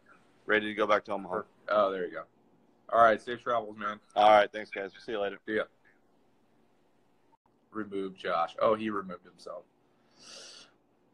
ready 0.51 0.67
to 0.67 0.75
go 0.75 0.87
back 0.87 1.05
to 1.05 1.13
Omaha. 1.13 1.43
Oh, 1.69 1.93
there 1.93 2.05
you 2.05 2.13
go. 2.13 2.23
All 2.93 3.01
right, 3.01 3.23
safe 3.23 3.41
travels, 3.41 3.77
man. 3.79 4.01
All 4.17 4.31
right, 4.31 4.51
thanks 4.53 4.69
guys. 4.69 4.91
See 4.99 5.13
you 5.13 5.21
later. 5.21 5.39
See 5.47 5.57
ya. 5.57 5.63
Remove 7.71 8.17
Josh. 8.17 8.57
Oh, 8.61 8.75
he 8.75 8.91
removed 8.91 9.25
himself. 9.25 9.63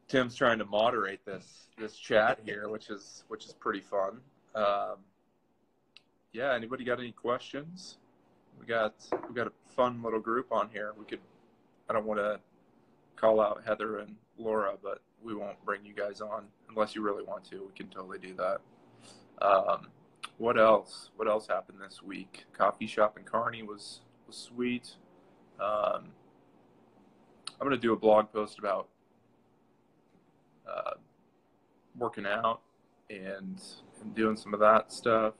Tim's 0.08 0.34
trying 0.34 0.58
to 0.58 0.64
moderate 0.64 1.24
this 1.26 1.66
this 1.78 1.96
chat 1.96 2.40
here, 2.46 2.70
which 2.70 2.88
is 2.88 3.24
which 3.28 3.44
is 3.44 3.52
pretty 3.52 3.80
fun. 3.80 4.20
Um, 4.54 4.96
yeah, 6.32 6.54
anybody 6.54 6.84
got 6.84 6.98
any 6.98 7.12
questions? 7.12 7.98
We 8.58 8.64
got 8.64 8.94
we 9.28 9.34
got 9.34 9.48
a 9.48 9.52
fun 9.74 10.02
little 10.02 10.20
group 10.20 10.50
on 10.50 10.70
here. 10.72 10.94
We 10.98 11.04
could. 11.04 11.20
I 11.90 11.92
don't 11.92 12.06
want 12.06 12.20
to 12.20 12.40
call 13.16 13.38
out 13.40 13.62
Heather 13.66 13.98
and 13.98 14.16
Laura, 14.38 14.76
but 14.82 15.02
we 15.22 15.34
won't 15.34 15.62
bring 15.66 15.84
you 15.84 15.92
guys 15.92 16.22
on 16.22 16.46
unless 16.70 16.94
you 16.94 17.02
really 17.02 17.22
want 17.22 17.44
to. 17.50 17.56
We 17.56 17.72
can 17.76 17.88
totally 17.88 18.18
do 18.18 18.32
that. 18.34 18.62
Um, 19.40 19.88
what 20.38 20.58
else? 20.58 21.10
What 21.16 21.28
else 21.28 21.46
happened 21.46 21.78
this 21.80 22.02
week? 22.02 22.44
Coffee 22.56 22.86
shop 22.86 23.16
in 23.18 23.24
Kearney 23.24 23.62
was 23.62 24.00
was 24.26 24.36
sweet. 24.36 24.96
Um, 25.60 26.08
I'm 27.58 27.66
gonna 27.66 27.76
do 27.76 27.92
a 27.92 27.96
blog 27.96 28.32
post 28.32 28.58
about 28.58 28.88
uh, 30.68 30.94
working 31.96 32.26
out 32.26 32.60
and 33.08 33.60
and 34.02 34.14
doing 34.14 34.36
some 34.36 34.52
of 34.52 34.60
that 34.60 34.92
stuff. 34.92 35.34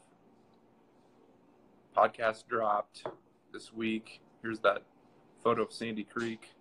Podcast 1.97 2.47
dropped 2.49 3.05
this 3.53 3.73
week. 3.73 4.21
Here's 4.43 4.61
that 4.61 4.83
photo 5.43 5.63
of 5.63 5.73
Sandy 5.73 6.05
Creek 6.05 6.55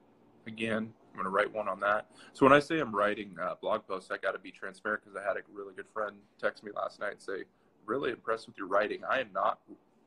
again. 0.48 0.94
I'm 1.16 1.24
gonna 1.24 1.30
write 1.30 1.54
one 1.54 1.68
on 1.68 1.80
that. 1.80 2.12
So 2.34 2.46
when 2.46 2.54
I 2.54 2.60
say 2.60 2.80
I'm 2.80 2.94
writing 2.94 3.36
uh, 3.42 3.56
blog 3.62 3.88
posts, 3.88 4.12
I 4.12 4.18
got 4.18 4.34
to 4.34 4.40
be 4.40 4.52
transparent 4.52 5.04
because 5.04 5.18
I 5.18 5.26
had 5.26 5.38
a 5.38 5.42
really 5.54 5.74
good 5.74 5.88
friend 5.94 6.18
text 6.40 6.64
me 6.64 6.72
last 6.76 7.00
night 7.00 7.14
and 7.14 7.22
say, 7.22 7.44
"Really 7.86 8.12
impressed 8.12 8.48
with 8.48 8.58
your 8.58 8.68
writing. 8.68 9.02
I 9.10 9.20
am 9.22 9.30
not 9.34 9.60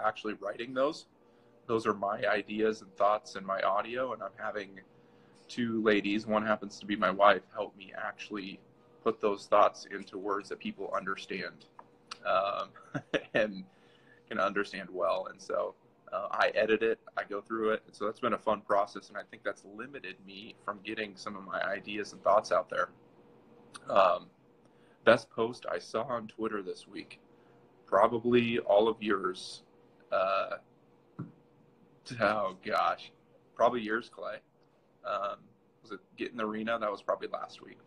actually 0.04 0.34
writing 0.34 0.74
those. 0.74 1.06
Those 1.66 1.86
are 1.86 1.94
my 1.94 2.26
ideas 2.26 2.82
and 2.82 2.94
thoughts 2.96 3.36
and 3.36 3.46
my 3.46 3.60
audio, 3.62 4.12
and 4.12 4.22
I'm 4.22 4.36
having 4.36 4.80
two 5.48 5.82
ladies. 5.82 6.26
One 6.26 6.44
happens 6.44 6.78
to 6.80 6.86
be 6.86 6.96
my 6.96 7.10
wife. 7.10 7.42
Help 7.54 7.76
me 7.76 7.92
actually 7.96 8.60
put 9.02 9.20
those 9.20 9.46
thoughts 9.46 9.86
into 9.90 10.18
words 10.18 10.48
that 10.50 10.58
people 10.58 10.92
understand. 10.94 11.66
Um, 12.26 12.68
and 13.34 13.64
can 14.28 14.38
understand 14.38 14.88
well. 14.90 15.28
And 15.30 15.40
so 15.40 15.74
uh, 16.12 16.28
I 16.30 16.50
edit 16.54 16.82
it, 16.82 16.98
I 17.16 17.22
go 17.24 17.40
through 17.40 17.70
it. 17.70 17.82
So 17.92 18.04
that's 18.04 18.20
been 18.20 18.32
a 18.32 18.38
fun 18.38 18.60
process. 18.60 19.08
And 19.08 19.16
I 19.16 19.22
think 19.30 19.42
that's 19.44 19.64
limited 19.76 20.16
me 20.26 20.54
from 20.64 20.80
getting 20.84 21.16
some 21.16 21.36
of 21.36 21.44
my 21.44 21.62
ideas 21.62 22.12
and 22.12 22.22
thoughts 22.22 22.52
out 22.52 22.68
there. 22.70 22.90
Um, 23.88 24.26
best 25.04 25.30
post 25.30 25.66
I 25.70 25.78
saw 25.78 26.02
on 26.02 26.28
Twitter 26.28 26.62
this 26.62 26.86
week, 26.86 27.20
probably 27.86 28.58
all 28.58 28.88
of 28.88 29.02
yours. 29.02 29.62
Uh, 30.12 30.56
oh 32.20 32.56
gosh, 32.64 33.12
probably 33.54 33.80
yours, 33.80 34.10
Clay. 34.14 34.36
Um, 35.04 35.38
was 35.82 35.92
it 35.92 36.00
get 36.16 36.30
in 36.30 36.36
the 36.36 36.46
arena? 36.46 36.78
That 36.78 36.90
was 36.90 37.02
probably 37.02 37.28
last 37.28 37.62
week. 37.62 37.78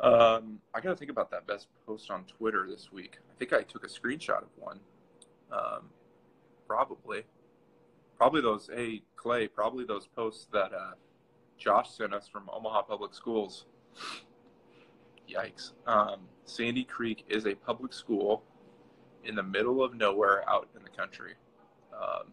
Um, 0.00 0.60
I 0.74 0.80
got 0.80 0.90
to 0.90 0.96
think 0.96 1.10
about 1.10 1.30
that 1.32 1.46
best 1.46 1.66
post 1.84 2.10
on 2.10 2.24
Twitter 2.24 2.66
this 2.68 2.92
week. 2.92 3.18
I 3.30 3.34
think 3.38 3.52
I 3.52 3.62
took 3.62 3.84
a 3.84 3.88
screenshot 3.88 4.42
of 4.42 4.48
one. 4.56 4.78
Um, 5.50 5.90
probably, 6.68 7.22
probably 8.16 8.42
those. 8.42 8.68
Hey 8.72 9.02
Clay, 9.16 9.48
probably 9.48 9.84
those 9.84 10.06
posts 10.06 10.46
that 10.52 10.72
uh, 10.72 10.92
Josh 11.56 11.90
sent 11.90 12.14
us 12.14 12.28
from 12.28 12.48
Omaha 12.52 12.82
Public 12.82 13.14
Schools. 13.14 13.64
Yikes! 15.28 15.72
Um, 15.86 16.20
Sandy 16.44 16.84
Creek 16.84 17.24
is 17.28 17.46
a 17.46 17.54
public 17.54 17.92
school 17.92 18.44
in 19.24 19.34
the 19.34 19.42
middle 19.42 19.82
of 19.82 19.94
nowhere 19.94 20.48
out 20.48 20.68
in 20.76 20.82
the 20.82 20.90
country. 20.90 21.34
Um, 21.92 22.28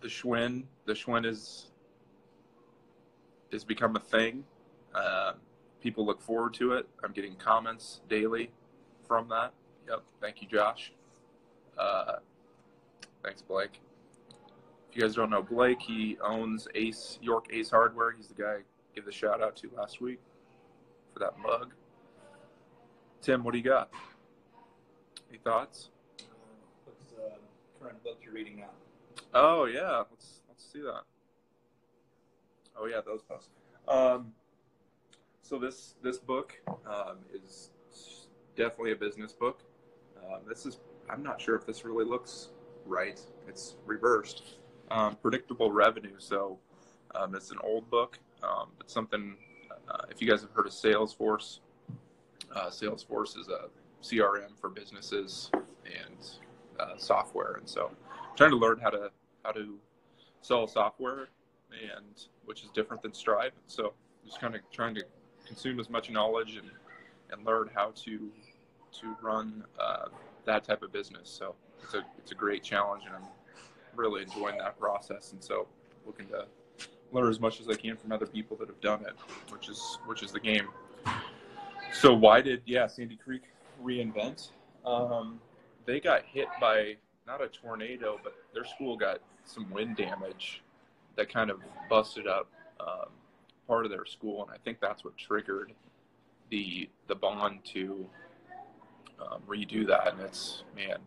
the 0.00 0.08
Schwinn, 0.08 0.64
the 0.86 0.94
Schwinn 0.94 1.26
is 1.26 1.70
has 3.52 3.64
become 3.64 3.96
a 3.96 4.00
thing. 4.00 4.44
Uh, 4.94 5.32
people 5.80 6.04
look 6.04 6.20
forward 6.20 6.54
to 6.54 6.72
it. 6.72 6.88
I'm 7.02 7.12
getting 7.12 7.34
comments 7.36 8.00
daily 8.08 8.50
from 9.06 9.28
that. 9.28 9.52
Yep. 9.88 10.02
Thank 10.20 10.42
you, 10.42 10.48
Josh. 10.48 10.92
Uh, 11.78 12.16
thanks, 13.22 13.42
Blake. 13.42 13.80
If 14.90 14.96
you 14.96 15.02
guys 15.02 15.14
don't 15.14 15.30
know 15.30 15.42
Blake, 15.42 15.80
he 15.80 16.16
owns 16.22 16.66
Ace 16.74 17.18
York 17.22 17.46
Ace 17.50 17.70
Hardware. 17.70 18.12
He's 18.12 18.28
the 18.28 18.34
guy 18.34 18.52
I 18.52 18.62
gave 18.94 19.04
the 19.04 19.12
shout 19.12 19.42
out 19.42 19.56
to 19.56 19.70
last 19.76 20.00
week 20.00 20.20
for 21.12 21.20
that 21.20 21.38
mug. 21.38 21.74
Tim, 23.20 23.44
what 23.44 23.52
do 23.52 23.58
you 23.58 23.64
got? 23.64 23.90
Any 25.28 25.38
thoughts? 25.38 25.90
What's 26.84 27.04
the 27.04 27.38
current 27.80 28.02
book 28.02 28.18
you're 28.24 28.32
reading 28.32 28.56
now? 28.56 28.70
Oh 29.34 29.66
yeah, 29.66 30.04
let's 30.10 30.40
let's 30.48 30.64
see 30.72 30.80
that. 30.80 31.02
Oh 32.76 32.86
yeah, 32.86 33.00
those 33.04 33.22
posts. 33.22 33.50
Um, 33.86 34.32
so 35.42 35.58
this 35.58 35.94
this 36.02 36.18
book 36.18 36.58
um, 36.86 37.18
is 37.34 37.70
definitely 38.56 38.92
a 38.92 38.96
business 38.96 39.32
book. 39.32 39.62
Um, 40.18 40.40
this 40.48 40.64
is 40.66 40.78
I'm 41.10 41.22
not 41.22 41.40
sure 41.40 41.56
if 41.56 41.66
this 41.66 41.84
really 41.84 42.04
looks 42.04 42.48
right. 42.84 43.20
It's 43.46 43.76
reversed. 43.86 44.42
Um, 44.90 45.16
predictable 45.16 45.70
revenue. 45.70 46.16
So 46.18 46.58
um, 47.14 47.34
it's 47.34 47.50
an 47.50 47.58
old 47.62 47.90
book. 47.90 48.18
Um, 48.42 48.68
it's 48.80 48.92
something. 48.92 49.36
Uh, 49.88 50.02
if 50.10 50.20
you 50.20 50.28
guys 50.28 50.42
have 50.42 50.50
heard 50.50 50.66
of 50.66 50.72
Salesforce, 50.72 51.60
uh, 52.54 52.68
Salesforce 52.68 53.38
is 53.38 53.48
a 53.48 53.68
CRM 54.02 54.58
for 54.60 54.68
businesses 54.68 55.50
and 55.84 56.28
uh, 56.78 56.96
software, 56.96 57.54
and 57.54 57.68
so 57.68 57.90
I'm 58.10 58.36
trying 58.36 58.50
to 58.50 58.56
learn 58.56 58.78
how 58.78 58.90
to 58.90 59.10
how 59.44 59.52
to 59.52 59.78
sell 60.42 60.66
software, 60.66 61.28
and 61.70 62.26
which 62.44 62.62
is 62.62 62.70
different 62.70 63.02
than 63.02 63.12
Strive. 63.14 63.52
So 63.66 63.94
just 64.24 64.40
kind 64.40 64.54
of 64.54 64.60
trying 64.70 64.94
to 64.94 65.04
consume 65.46 65.80
as 65.80 65.88
much 65.88 66.10
knowledge 66.10 66.56
and 66.56 66.70
and 67.30 67.44
learn 67.44 67.70
how 67.74 67.92
to 68.04 68.30
to 69.00 69.16
run 69.22 69.64
uh, 69.78 70.06
that 70.48 70.64
type 70.64 70.82
of 70.82 70.92
business. 70.92 71.28
So 71.30 71.54
it's 71.82 71.94
a 71.94 72.04
it's 72.18 72.32
a 72.32 72.34
great 72.34 72.62
challenge, 72.62 73.04
and 73.06 73.14
I'm 73.14 73.28
really 73.94 74.22
enjoying 74.22 74.58
that 74.58 74.78
process. 74.78 75.32
And 75.32 75.42
so 75.42 75.68
looking 76.04 76.26
to 76.28 76.46
learn 77.12 77.30
as 77.30 77.38
much 77.38 77.60
as 77.60 77.68
I 77.68 77.74
can 77.74 77.96
from 77.96 78.12
other 78.12 78.26
people 78.26 78.56
that 78.56 78.68
have 78.68 78.80
done 78.80 79.02
it, 79.02 79.14
which 79.52 79.68
is 79.68 79.98
which 80.06 80.22
is 80.22 80.32
the 80.32 80.40
game. 80.40 80.68
So 81.92 82.12
why 82.12 82.40
did 82.40 82.62
yeah 82.66 82.86
Sandy 82.86 83.16
Creek 83.16 83.42
reinvent? 83.82 84.50
Um, 84.84 85.40
they 85.86 86.00
got 86.00 86.24
hit 86.24 86.48
by 86.60 86.96
not 87.26 87.42
a 87.42 87.48
tornado, 87.48 88.18
but 88.22 88.34
their 88.54 88.64
school 88.64 88.96
got 88.96 89.18
some 89.44 89.70
wind 89.70 89.96
damage 89.96 90.62
that 91.16 91.32
kind 91.32 91.50
of 91.50 91.60
busted 91.90 92.26
up 92.26 92.50
um, 92.80 93.10
part 93.66 93.84
of 93.84 93.90
their 93.90 94.06
school, 94.06 94.42
and 94.42 94.50
I 94.50 94.56
think 94.64 94.80
that's 94.80 95.04
what 95.04 95.16
triggered 95.16 95.72
the 96.50 96.88
the 97.06 97.14
bond 97.14 97.60
to 97.72 98.08
um, 99.20 99.42
redo 99.46 99.86
that. 99.86 100.14
And 100.14 100.20
it's 100.22 100.64
man. 100.76 100.98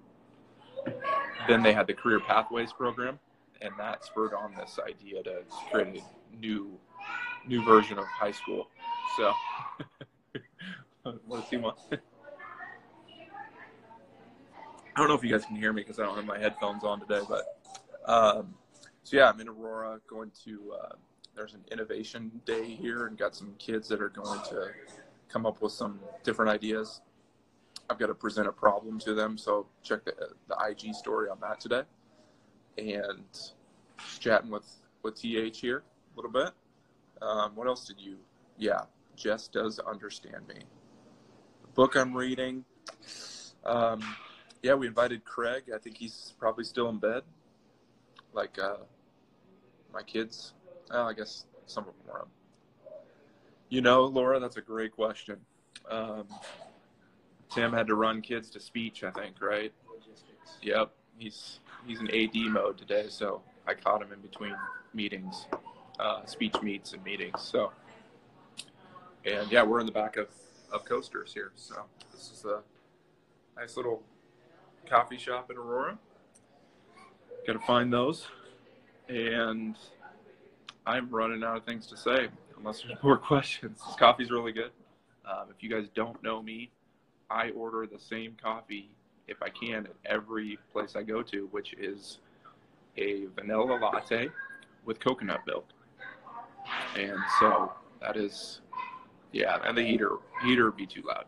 Then 1.47 1.63
they 1.63 1.73
had 1.73 1.87
the 1.87 1.93
career 1.93 2.19
pathways 2.19 2.73
program, 2.73 3.19
and 3.61 3.71
that 3.77 4.03
spurred 4.03 4.33
on 4.33 4.55
this 4.55 4.79
idea 4.87 5.23
to 5.23 5.43
create 5.71 6.01
a 6.01 6.37
new 6.39 6.77
new 7.47 7.63
version 7.63 7.97
of 7.97 8.05
high 8.05 8.31
school. 8.31 8.67
So, 9.17 9.33
does 11.05 11.49
he 11.49 11.57
want? 11.57 11.79
I 14.95 14.99
don't 14.99 15.07
know 15.07 15.15
if 15.15 15.23
you 15.23 15.31
guys 15.31 15.45
can 15.45 15.55
hear 15.55 15.71
me 15.73 15.81
because 15.81 15.99
I 15.99 16.03
don't 16.03 16.15
have 16.15 16.25
my 16.25 16.37
headphones 16.37 16.83
on 16.83 16.99
today, 16.99 17.21
but 17.27 17.59
um, 18.05 18.53
so 19.03 19.17
yeah, 19.17 19.29
I'm 19.29 19.39
in 19.39 19.47
Aurora 19.47 19.99
going 20.07 20.31
to. 20.45 20.73
Uh, 20.81 20.95
there's 21.35 21.53
an 21.53 21.63
innovation 21.71 22.29
day 22.45 22.65
here, 22.65 23.07
and 23.07 23.17
got 23.17 23.35
some 23.35 23.55
kids 23.57 23.87
that 23.87 24.01
are 24.01 24.09
going 24.09 24.39
to 24.49 24.71
come 25.29 25.45
up 25.45 25.61
with 25.61 25.71
some 25.71 25.99
different 26.23 26.51
ideas. 26.51 27.01
I've 27.91 27.99
got 27.99 28.07
to 28.07 28.15
present 28.15 28.47
a 28.47 28.53
problem 28.53 28.99
to 28.99 29.13
them, 29.13 29.37
so 29.37 29.67
check 29.83 30.05
the 30.05 30.13
the 30.47 30.55
IG 30.69 30.95
story 30.95 31.29
on 31.29 31.37
that 31.41 31.59
today, 31.59 31.81
and 32.77 33.25
chatting 34.17 34.49
with 34.49 34.65
with 35.03 35.21
TH 35.21 35.59
here 35.59 35.83
a 36.13 36.15
little 36.15 36.31
bit. 36.31 36.51
Um, 37.21 37.53
what 37.53 37.67
else 37.67 37.85
did 37.85 37.99
you? 37.99 38.15
Yeah, 38.57 38.83
Jess 39.17 39.49
does 39.49 39.79
understand 39.79 40.47
me. 40.47 40.55
The 41.63 41.67
book 41.73 41.97
I'm 41.97 42.15
reading. 42.15 42.63
Um, 43.65 44.01
yeah, 44.63 44.73
we 44.75 44.87
invited 44.87 45.25
Craig. 45.25 45.63
I 45.75 45.77
think 45.77 45.97
he's 45.97 46.33
probably 46.39 46.63
still 46.63 46.87
in 46.87 46.97
bed. 46.97 47.23
Like 48.31 48.57
uh, 48.57 48.77
my 49.93 50.01
kids. 50.01 50.53
Well, 50.89 51.09
I 51.09 51.13
guess 51.13 51.45
some 51.65 51.83
of 51.89 51.93
them 52.05 52.15
are 52.15 52.21
up. 52.21 52.29
You 53.67 53.81
know, 53.81 54.05
Laura, 54.05 54.39
that's 54.39 54.55
a 54.55 54.61
great 54.61 54.93
question. 54.93 55.37
Um, 55.89 56.25
Tim 57.51 57.73
had 57.73 57.87
to 57.87 57.95
run 57.95 58.21
kids 58.21 58.49
to 58.51 58.59
speech, 58.59 59.03
I 59.03 59.11
think, 59.11 59.41
right? 59.41 59.73
Logistics. 59.87 60.57
Yep. 60.61 60.91
He's 61.17 61.59
he's 61.85 61.99
in 61.99 62.09
AD 62.09 62.35
mode 62.51 62.77
today, 62.77 63.05
so 63.09 63.41
I 63.67 63.73
caught 63.73 64.01
him 64.01 64.11
in 64.13 64.19
between 64.21 64.55
meetings, 64.93 65.45
uh, 65.99 66.25
speech 66.25 66.55
meets 66.63 66.93
and 66.93 67.03
meetings. 67.03 67.41
So, 67.41 67.71
and 69.25 69.51
yeah, 69.51 69.63
we're 69.63 69.81
in 69.81 69.85
the 69.85 69.91
back 69.91 70.17
of, 70.17 70.29
of 70.71 70.85
coasters 70.85 71.33
here. 71.33 71.51
So 71.55 71.83
this 72.11 72.31
is 72.31 72.45
a 72.45 72.61
nice 73.59 73.75
little 73.75 74.01
coffee 74.89 75.17
shop 75.17 75.51
in 75.51 75.57
Aurora. 75.57 75.97
Got 77.45 77.53
to 77.53 77.59
find 77.59 77.91
those, 77.91 78.27
and 79.09 79.75
I'm 80.85 81.09
running 81.09 81.43
out 81.43 81.57
of 81.57 81.65
things 81.65 81.85
to 81.87 81.97
say 81.97 82.29
unless 82.57 82.81
there's 82.81 82.97
more 83.03 83.17
questions. 83.17 83.79
This 83.85 83.95
coffee's 83.95 84.31
really 84.31 84.53
good. 84.53 84.71
Um, 85.25 85.47
if 85.55 85.61
you 85.61 85.69
guys 85.69 85.87
don't 85.93 86.21
know 86.23 86.41
me, 86.41 86.71
I 87.31 87.51
order 87.51 87.87
the 87.87 87.99
same 87.99 88.35
coffee 88.41 88.89
if 89.27 89.41
I 89.41 89.49
can 89.49 89.85
at 89.85 89.93
every 90.05 90.59
place 90.73 90.95
I 90.95 91.03
go 91.03 91.21
to, 91.23 91.47
which 91.51 91.73
is 91.73 92.19
a 92.97 93.27
vanilla 93.35 93.79
latte 93.81 94.29
with 94.83 94.99
coconut 94.99 95.41
milk. 95.47 95.65
And 96.97 97.17
so 97.39 97.71
that 98.01 98.17
is, 98.17 98.59
yeah, 99.31 99.59
and 99.63 99.77
the 99.77 99.83
heater 99.83 100.17
heater 100.43 100.65
would 100.65 100.75
be 100.75 100.85
too 100.85 101.03
loud. 101.07 101.25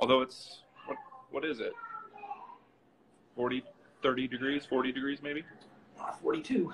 Although 0.00 0.22
it's 0.22 0.62
what 0.86 0.96
what 1.30 1.44
is 1.44 1.60
it? 1.60 1.72
40, 3.36 3.62
30 4.02 4.28
degrees, 4.28 4.66
40 4.66 4.92
degrees 4.92 5.18
maybe? 5.22 5.44
Uh, 6.00 6.12
42. 6.22 6.72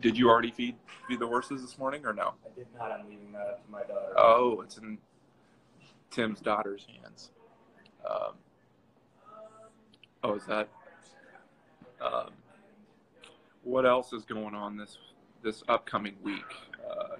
Did 0.00 0.16
you 0.16 0.28
already 0.28 0.50
feed 0.52 0.76
feed 1.08 1.18
the 1.18 1.26
horses 1.26 1.62
this 1.62 1.78
morning 1.78 2.06
or 2.06 2.12
no? 2.12 2.34
I 2.44 2.56
did 2.56 2.66
not. 2.78 2.92
I'm 2.92 3.08
leaving 3.08 3.32
that 3.32 3.40
up 3.40 3.64
to 3.64 3.70
my 3.70 3.82
daughter. 3.82 4.14
Oh, 4.16 4.60
it's 4.60 4.78
in 4.78 4.98
Tim's 6.10 6.40
daughter's 6.40 6.86
hands. 6.86 7.30
Um, 8.08 8.32
oh, 10.22 10.34
is 10.34 10.44
that? 10.46 10.68
Um, 12.00 12.30
what 13.62 13.84
else 13.84 14.12
is 14.12 14.24
going 14.24 14.54
on 14.54 14.76
this 14.76 14.98
this 15.42 15.62
upcoming 15.68 16.16
week? 16.22 16.44
Uh, 16.88 17.16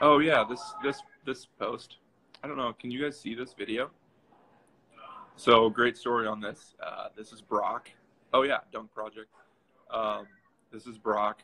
oh 0.00 0.18
yeah, 0.18 0.44
this 0.48 0.74
this 0.82 1.02
this 1.24 1.46
post. 1.58 1.96
I 2.42 2.48
don't 2.48 2.56
know. 2.56 2.72
Can 2.78 2.90
you 2.90 3.02
guys 3.02 3.18
see 3.18 3.34
this 3.34 3.52
video? 3.52 3.90
So 5.36 5.68
great 5.70 5.96
story 5.96 6.26
on 6.26 6.40
this. 6.40 6.74
Uh, 6.84 7.08
this 7.16 7.32
is 7.32 7.40
Brock. 7.40 7.90
Oh 8.32 8.42
yeah, 8.42 8.58
Dunk 8.72 8.92
Project. 8.94 9.28
Um, 9.90 10.26
this 10.72 10.86
is 10.86 10.96
Brock, 10.96 11.42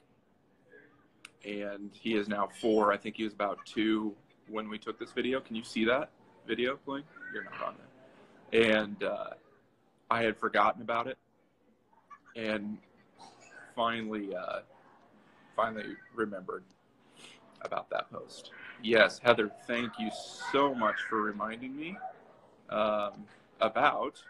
and 1.44 1.90
he 1.92 2.14
is 2.14 2.28
now 2.28 2.48
four. 2.60 2.92
I 2.92 2.96
think 2.96 3.16
he 3.16 3.24
was 3.24 3.32
about 3.32 3.58
two 3.64 4.14
when 4.48 4.68
we 4.68 4.78
took 4.78 4.98
this 4.98 5.12
video. 5.12 5.40
Can 5.40 5.56
you 5.56 5.64
see 5.64 5.84
that 5.84 6.10
video 6.48 6.78
link. 6.86 7.04
You're 7.32 7.44
not 7.44 7.62
on 7.62 7.74
there. 8.50 8.74
And 8.74 9.02
uh, 9.04 9.30
I 10.10 10.22
had 10.22 10.38
forgotten 10.38 10.80
about 10.80 11.06
it, 11.06 11.18
and 12.34 12.78
finally, 13.76 14.34
uh, 14.34 14.60
finally 15.54 15.94
remembered 16.14 16.64
about 17.60 17.90
that 17.90 18.10
post. 18.10 18.50
Yes, 18.82 19.20
Heather, 19.22 19.50
thank 19.66 19.92
you 19.98 20.10
so 20.50 20.74
much 20.74 20.96
for 21.10 21.20
reminding 21.20 21.76
me 21.76 21.98
um, 22.70 23.26
about 23.60 24.22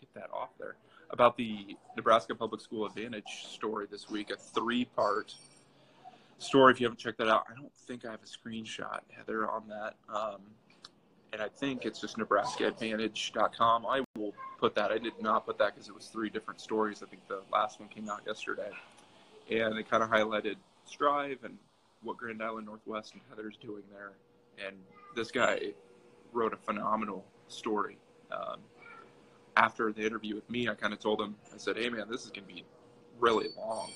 get 0.00 0.12
that 0.14 0.30
off 0.32 0.50
there 0.58 0.76
about 1.10 1.36
the 1.36 1.76
Nebraska 1.96 2.34
Public 2.34 2.60
School 2.60 2.84
Advantage 2.84 3.46
story 3.48 3.86
this 3.88 4.10
week, 4.10 4.30
a 4.30 4.36
three-part 4.36 5.32
story. 6.38 6.72
If 6.72 6.80
you 6.80 6.86
haven't 6.86 6.98
checked 6.98 7.18
that 7.18 7.28
out, 7.28 7.44
I 7.50 7.54
don't 7.54 7.74
think 7.86 8.04
I 8.04 8.10
have 8.10 8.20
a 8.22 8.26
screenshot, 8.26 9.00
Heather, 9.10 9.48
on 9.48 9.68
that. 9.68 9.94
Um, 10.12 10.40
and 11.32 11.42
I 11.42 11.48
think 11.48 11.84
it's 11.84 12.00
just 12.00 12.16
NebraskaAdvantage.com. 12.18 13.86
I 13.86 14.02
will 14.16 14.34
put 14.58 14.74
that. 14.74 14.90
I 14.90 14.98
did 14.98 15.20
not 15.20 15.44
put 15.46 15.58
that 15.58 15.74
because 15.74 15.88
it 15.88 15.94
was 15.94 16.06
three 16.06 16.30
different 16.30 16.60
stories. 16.60 17.02
I 17.02 17.06
think 17.06 17.26
the 17.28 17.42
last 17.52 17.80
one 17.80 17.88
came 17.88 18.08
out 18.08 18.22
yesterday, 18.26 18.70
and 19.50 19.78
it 19.78 19.90
kind 19.90 20.02
of 20.02 20.10
highlighted 20.10 20.56
Strive 20.84 21.38
and 21.44 21.58
what 22.02 22.16
Grand 22.16 22.42
Island 22.42 22.66
Northwest 22.66 23.14
and 23.14 23.22
Heather's 23.28 23.56
doing 23.56 23.82
there. 23.90 24.12
And 24.64 24.76
this 25.14 25.30
guy 25.30 25.72
wrote 26.32 26.54
a 26.54 26.56
phenomenal 26.56 27.24
story. 27.48 27.98
Um, 28.30 28.60
after 29.56 29.92
the 29.92 30.04
interview 30.06 30.34
with 30.34 30.48
me, 30.48 30.68
I 30.68 30.74
kind 30.74 30.92
of 30.92 31.00
told 31.00 31.20
him, 31.20 31.34
I 31.52 31.58
said, 31.58 31.76
"Hey, 31.76 31.88
man, 31.88 32.08
this 32.08 32.24
is 32.24 32.30
going 32.30 32.46
to 32.46 32.54
be 32.54 32.64
really 33.18 33.48
long 33.56 33.90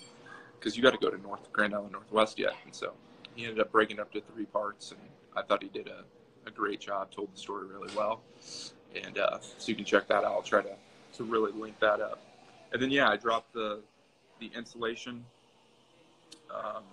because 0.61 0.77
you 0.77 0.83
got 0.83 0.92
to 0.92 0.99
go 0.99 1.11
to 1.11 1.20
North 1.20 1.53
Grand 1.53 1.75
Island 1.75 1.92
Northwest 1.92 2.38
yet." 2.38 2.55
And 2.64 2.75
so 2.75 2.92
he 3.35 3.44
ended 3.44 3.61
up 3.61 3.73
breaking 3.73 3.99
up 3.99 4.12
to 4.12 4.20
three 4.20 4.44
parts, 4.44 4.92
and 4.92 5.01
I 5.37 5.42
thought 5.42 5.62
he 5.62 5.70
did 5.70 5.88
a, 5.88 6.05
a 6.46 6.51
great 6.51 6.81
job, 6.81 7.11
told 7.11 7.35
the 7.35 7.38
story 7.38 7.66
really 7.66 7.92
well, 7.96 8.23
and 8.94 9.18
uh, 9.18 9.38
so 9.40 9.68
you 9.70 9.75
can 9.75 9.85
check 9.85 10.07
that 10.09 10.25
out. 10.25 10.33
I'll 10.33 10.42
try 10.42 10.62
to 10.62 10.75
to 11.14 11.25
really 11.25 11.53
link 11.53 11.79
that 11.81 12.01
up, 12.01 12.23
and 12.73 12.81
then 12.81 12.90
yeah, 12.90 13.09
I 13.09 13.16
dropped 13.16 13.53
the 13.55 13.81
the 14.38 14.51
insulation 14.55 15.25
um, 16.55 16.85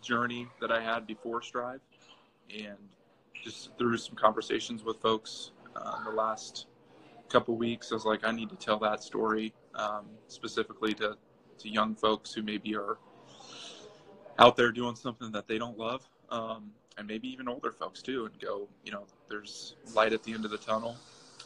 journey 0.00 0.48
that 0.60 0.70
I 0.70 0.80
had 0.80 1.06
before 1.06 1.42
Strive, 1.42 1.80
and 2.54 2.78
just 3.42 3.76
through 3.78 3.96
some 3.98 4.16
conversations 4.16 4.84
with 4.84 5.00
folks 5.00 5.52
uh, 5.76 5.96
in 5.98 6.04
the 6.04 6.10
last 6.10 6.66
couple 7.28 7.56
weeks, 7.56 7.92
I 7.92 7.94
was 7.94 8.04
like, 8.04 8.24
I 8.24 8.32
need 8.32 8.50
to 8.50 8.56
tell 8.56 8.78
that 8.80 9.02
story 9.02 9.52
um, 9.74 10.06
specifically 10.28 10.94
to, 10.94 11.16
to 11.58 11.68
young 11.68 11.94
folks 11.94 12.32
who 12.32 12.42
maybe 12.42 12.74
are 12.74 12.98
out 14.38 14.56
there 14.56 14.72
doing 14.72 14.94
something 14.94 15.32
that 15.32 15.46
they 15.48 15.58
don't 15.58 15.78
love, 15.78 16.08
um, 16.30 16.70
and 16.96 17.06
maybe 17.06 17.28
even 17.28 17.48
older 17.48 17.72
folks 17.72 18.02
too, 18.02 18.26
and 18.26 18.40
go, 18.40 18.68
you 18.84 18.92
know, 18.92 19.04
there's 19.28 19.74
light 19.94 20.12
at 20.12 20.22
the 20.22 20.32
end 20.32 20.44
of 20.44 20.50
the 20.50 20.58
tunnel. 20.58 20.96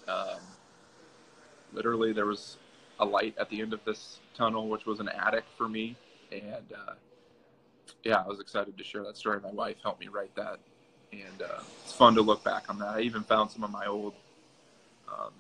Um, 0.09 0.41
literally, 1.73 2.13
there 2.13 2.27
was 2.27 2.59
a 3.01 3.05
light 3.05 3.35
at 3.39 3.49
the 3.49 3.61
end 3.61 3.73
of 3.73 3.85
this 3.85 4.21
tunnel, 4.35 4.69
which 4.69 4.87
was 4.87 5.01
an 5.01 5.09
attic 5.09 5.45
for 5.57 5.69
me, 5.69 5.97
and 6.31 6.73
uh, 6.77 6.95
yeah, 8.05 8.23
I 8.25 8.29
was 8.29 8.41
excited 8.41 8.77
to 8.77 8.85
share 8.85 9.03
that 9.05 9.17
story. 9.17 9.41
My 9.41 9.51
wife 9.51 9.77
helped 9.83 10.01
me 10.01 10.09
write 10.09 10.35
that, 10.37 10.59
and 11.13 11.43
uh, 11.43 11.61
it's 11.85 11.93
fun 11.93 12.15
to 12.15 12.23
look 12.23 12.45
back 12.45 12.69
on 12.69 12.79
that. 12.79 12.89
I 12.89 13.01
even 13.01 13.23
found 13.23 13.51
some 13.51 13.65
of 13.65 13.71
my 13.71 13.87
old 13.87 14.15
um, 15.09 15.33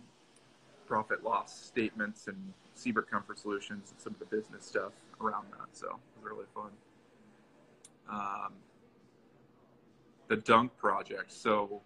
profit 0.86 1.22
loss 1.24 1.66
statements 1.66 2.28
and 2.28 2.52
Siebert 2.74 3.10
Comfort 3.10 3.38
Solutions 3.38 3.90
and 3.90 4.00
some 4.00 4.14
of 4.14 4.18
the 4.18 4.36
business 4.36 4.64
stuff 4.66 4.92
around 5.20 5.46
that. 5.52 5.68
So 5.72 5.86
it 5.88 6.22
was 6.22 6.32
really 6.32 6.46
fun. 6.54 6.70
Um, 8.10 8.52
the 10.28 10.36
Dunk 10.36 10.76
Project. 10.76 11.32
So 11.32 11.82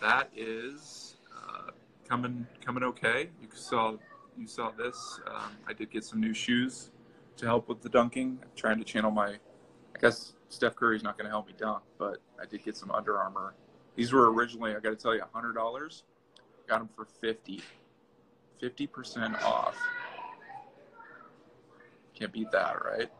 that 0.00 0.30
is 0.34 1.16
uh, 1.36 1.70
coming 2.08 2.46
coming 2.64 2.82
okay. 2.84 3.30
You 3.40 3.48
saw 3.52 3.96
you 4.38 4.46
saw 4.46 4.70
this. 4.70 5.20
Um, 5.26 5.56
I 5.68 5.72
did 5.72 5.90
get 5.90 6.04
some 6.04 6.20
new 6.20 6.34
shoes 6.34 6.90
to 7.36 7.46
help 7.46 7.68
with 7.68 7.82
the 7.82 7.88
dunking. 7.88 8.38
I'm 8.42 8.48
trying 8.56 8.78
to 8.78 8.84
channel 8.84 9.10
my. 9.10 9.28
I 9.32 9.98
guess 10.00 10.34
Steph 10.48 10.76
Curry's 10.76 11.02
not 11.02 11.18
going 11.18 11.26
to 11.26 11.30
help 11.30 11.46
me 11.46 11.54
dunk, 11.58 11.82
but 11.98 12.18
I 12.40 12.46
did 12.46 12.64
get 12.64 12.76
some 12.76 12.90
Under 12.90 13.18
Armour. 13.18 13.54
These 13.96 14.12
were 14.12 14.32
originally, 14.32 14.74
I 14.74 14.80
got 14.80 14.90
to 14.90 14.96
tell 14.96 15.14
you, 15.14 15.22
hundred 15.32 15.54
dollars. 15.54 16.04
Got 16.66 16.78
them 16.78 16.88
for 16.94 17.04
fifty. 17.04 17.62
50% 18.62 19.42
off. 19.42 19.76
Can't 22.14 22.32
beat 22.32 22.50
that, 22.50 22.84
right? 22.84 23.10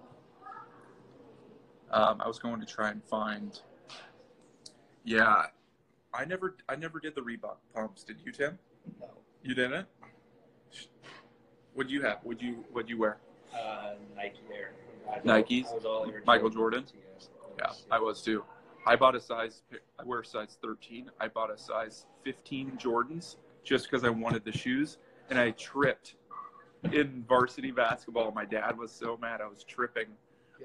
Um, 1.91 2.21
I 2.21 2.29
was 2.29 2.39
going 2.39 2.61
to 2.61 2.67
try 2.67 2.91
and 2.91 3.03
find. 3.05 3.59
Yeah, 5.05 5.47
I 6.15 6.25
never, 6.25 6.57
I 6.69 6.77
never 6.77 7.01
did 7.01 7.15
the 7.15 7.21
Reebok 7.21 7.57
pumps. 7.75 8.05
Did 8.05 8.19
you, 8.25 8.33
Tim? 8.33 8.59
No. 9.01 9.09
You 9.43 9.55
didn't. 9.55 9.87
What 11.75 11.89
do 11.89 11.95
you 11.95 12.03
have? 12.03 12.19
Would 12.25 12.43
you, 12.43 12.65
what 12.73 12.89
you 12.89 12.99
wear? 12.99 13.19
Uh, 13.55 13.95
Nike 14.17 14.41
Air. 14.55 14.73
Nikes? 15.25 15.71
I 15.71 15.75
was 15.75 15.85
all 15.85 16.07
Michael 16.27 16.51
Jordan? 16.51 16.85
Yeah, 17.59 17.73
I 17.91 17.99
was 17.99 18.23
too. 18.23 18.45
I 18.87 18.97
bought 18.97 19.15
a 19.15 19.21
size. 19.21 19.63
I 19.99 20.05
wear 20.05 20.21
a 20.21 20.25
size 20.25 20.59
13. 20.63 21.11
I 21.21 21.29
bought 21.29 21.51
a 21.51 21.59
size 21.59 22.07
15 22.25 22.79
Jordans 22.79 23.37
just 23.65 23.91
because 23.91 24.05
I 24.05 24.11
wanted 24.11 24.45
the 24.45 24.53
shoes, 24.53 24.99
and 25.29 25.39
I 25.39 25.51
tripped 25.53 26.15
in 26.93 27.25
varsity 27.29 27.71
basketball. 27.71 28.33
My 28.33 28.45
dad 28.45 28.79
was 28.79 28.91
so 28.93 29.19
mad. 29.21 29.41
I 29.41 29.47
was 29.47 29.65
tripping 29.65 30.07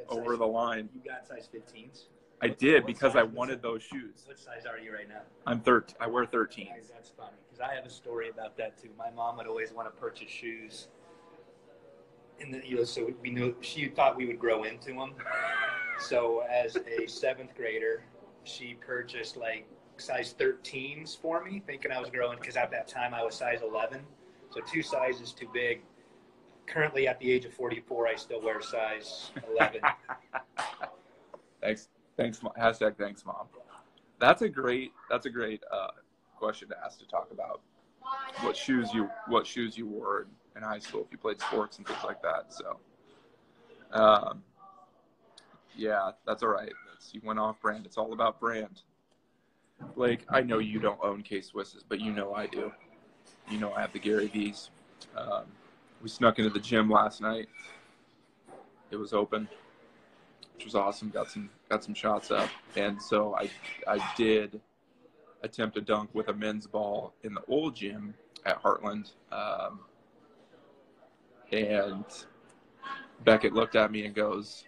over 0.09 0.31
size- 0.31 0.39
the 0.39 0.47
line. 0.47 0.89
You 0.93 1.01
got 1.09 1.25
size 1.27 1.47
15s. 1.51 2.09
I 2.41 2.47
What- 2.47 2.57
did 2.59 2.85
because 2.85 3.15
I 3.15 3.23
wanted 3.23 3.61
those 3.61 3.81
shoes. 3.81 4.23
What 4.27 4.37
size 4.37 4.65
are 4.65 4.77
you 4.77 4.93
right 4.93 5.07
now? 5.07 5.21
I'm 5.47 5.61
13. 5.61 5.95
I 5.99 6.07
wear 6.07 6.25
13. 6.25 6.67
Guys, 6.67 6.89
that's 6.93 7.09
funny 7.09 7.37
because 7.47 7.61
I 7.61 7.73
have 7.73 7.85
a 7.85 7.89
story 7.89 8.29
about 8.29 8.57
that 8.57 8.77
too. 8.77 8.89
My 8.97 9.09
mom 9.11 9.37
would 9.37 9.47
always 9.47 9.71
want 9.71 9.87
to 9.93 9.99
purchase 9.99 10.29
shoes, 10.29 10.89
and 12.41 12.53
the, 12.53 12.67
you 12.67 12.75
know, 12.77 12.83
so 12.83 13.13
we 13.21 13.29
knew 13.29 13.55
she 13.61 13.87
thought 13.87 14.17
we 14.17 14.25
would 14.25 14.39
grow 14.39 14.63
into 14.63 14.93
them. 14.93 15.15
So 15.97 16.41
as 16.49 16.75
a 16.75 17.07
seventh 17.07 17.55
grader, 17.55 18.03
she 18.43 18.73
purchased 18.73 19.37
like 19.37 19.65
size 19.95 20.35
13s 20.37 21.17
for 21.17 21.41
me, 21.41 21.61
thinking 21.65 21.89
I 21.89 22.01
was 22.01 22.09
growing 22.09 22.37
because 22.37 22.57
at 22.57 22.69
that 22.71 22.89
time 22.89 23.13
I 23.13 23.23
was 23.23 23.33
size 23.35 23.61
11, 23.61 24.05
so 24.49 24.59
two 24.69 24.81
sizes 24.81 25.31
too 25.31 25.47
big. 25.53 25.83
Currently, 26.67 27.07
at 27.07 27.19
the 27.19 27.31
age 27.31 27.45
of 27.45 27.53
44, 27.53 28.07
I 28.07 28.15
still 28.15 28.41
wear 28.41 28.61
size 28.61 29.31
11. 29.55 29.81
Thanks. 31.61 31.89
Thanks. 32.17 32.39
Hashtag 32.39 32.97
thanks, 32.97 33.25
mom. 33.25 33.47
That's 34.19 34.41
a 34.41 34.49
great. 34.49 34.93
That's 35.09 35.25
a 35.25 35.29
great 35.29 35.63
uh, 35.71 35.87
question 36.37 36.69
to 36.69 36.75
ask 36.83 36.99
to 36.99 37.07
talk 37.07 37.29
about. 37.31 37.61
What 38.41 38.55
shoes 38.55 38.93
you 38.93 39.09
What 39.27 39.45
shoes 39.45 39.77
you 39.77 39.87
wore 39.87 40.27
in, 40.55 40.61
high 40.61 40.79
school 40.79 41.01
if 41.01 41.07
you 41.11 41.17
played 41.17 41.41
sports 41.41 41.77
and 41.77 41.87
things 41.87 42.03
like 42.03 42.21
that. 42.21 42.53
So, 42.53 42.79
um, 43.91 44.43
yeah, 45.75 46.11
that's 46.25 46.43
all 46.43 46.49
right. 46.49 46.71
That's, 46.91 47.13
you 47.13 47.21
went 47.23 47.39
off 47.39 47.59
brand. 47.59 47.85
It's 47.85 47.97
all 47.97 48.13
about 48.13 48.39
brand. 48.39 48.83
Blake, 49.95 50.23
I 50.29 50.41
know 50.41 50.59
you 50.59 50.79
don't 50.79 50.99
own 51.03 51.21
K 51.21 51.39
Swisses, 51.39 51.83
but 51.87 51.99
you 51.99 52.11
know 52.11 52.33
I 52.33 52.47
do. 52.47 52.71
You 53.49 53.59
know 53.59 53.73
I 53.73 53.81
have 53.81 53.91
the 53.91 53.99
Gary 53.99 54.27
V's. 54.27 54.69
Um, 55.17 55.45
we 56.01 56.09
snuck 56.09 56.39
into 56.39 56.51
the 56.51 56.59
gym 56.59 56.89
last 56.89 57.21
night. 57.21 57.47
It 58.91 58.97
was 58.97 59.13
open 59.13 59.47
which 60.55 60.65
was 60.65 60.75
awesome. 60.75 61.09
Got 61.09 61.29
some 61.29 61.49
got 61.69 61.83
some 61.83 61.93
shots 61.93 62.31
up, 62.31 62.49
and 62.75 63.01
so 63.01 63.35
I 63.35 63.49
I 63.87 64.13
did 64.15 64.61
attempt 65.43 65.77
a 65.77 65.81
dunk 65.81 66.09
with 66.13 66.29
a 66.29 66.33
men's 66.33 66.65
ball 66.65 67.13
in 67.23 67.33
the 67.33 67.41
old 67.47 67.75
gym 67.75 68.15
at 68.45 68.61
Heartland, 68.63 69.11
um, 69.31 69.81
and 71.51 72.05
Beckett 73.23 73.53
looked 73.53 73.75
at 73.75 73.91
me 73.91 74.05
and 74.05 74.15
goes, 74.15 74.63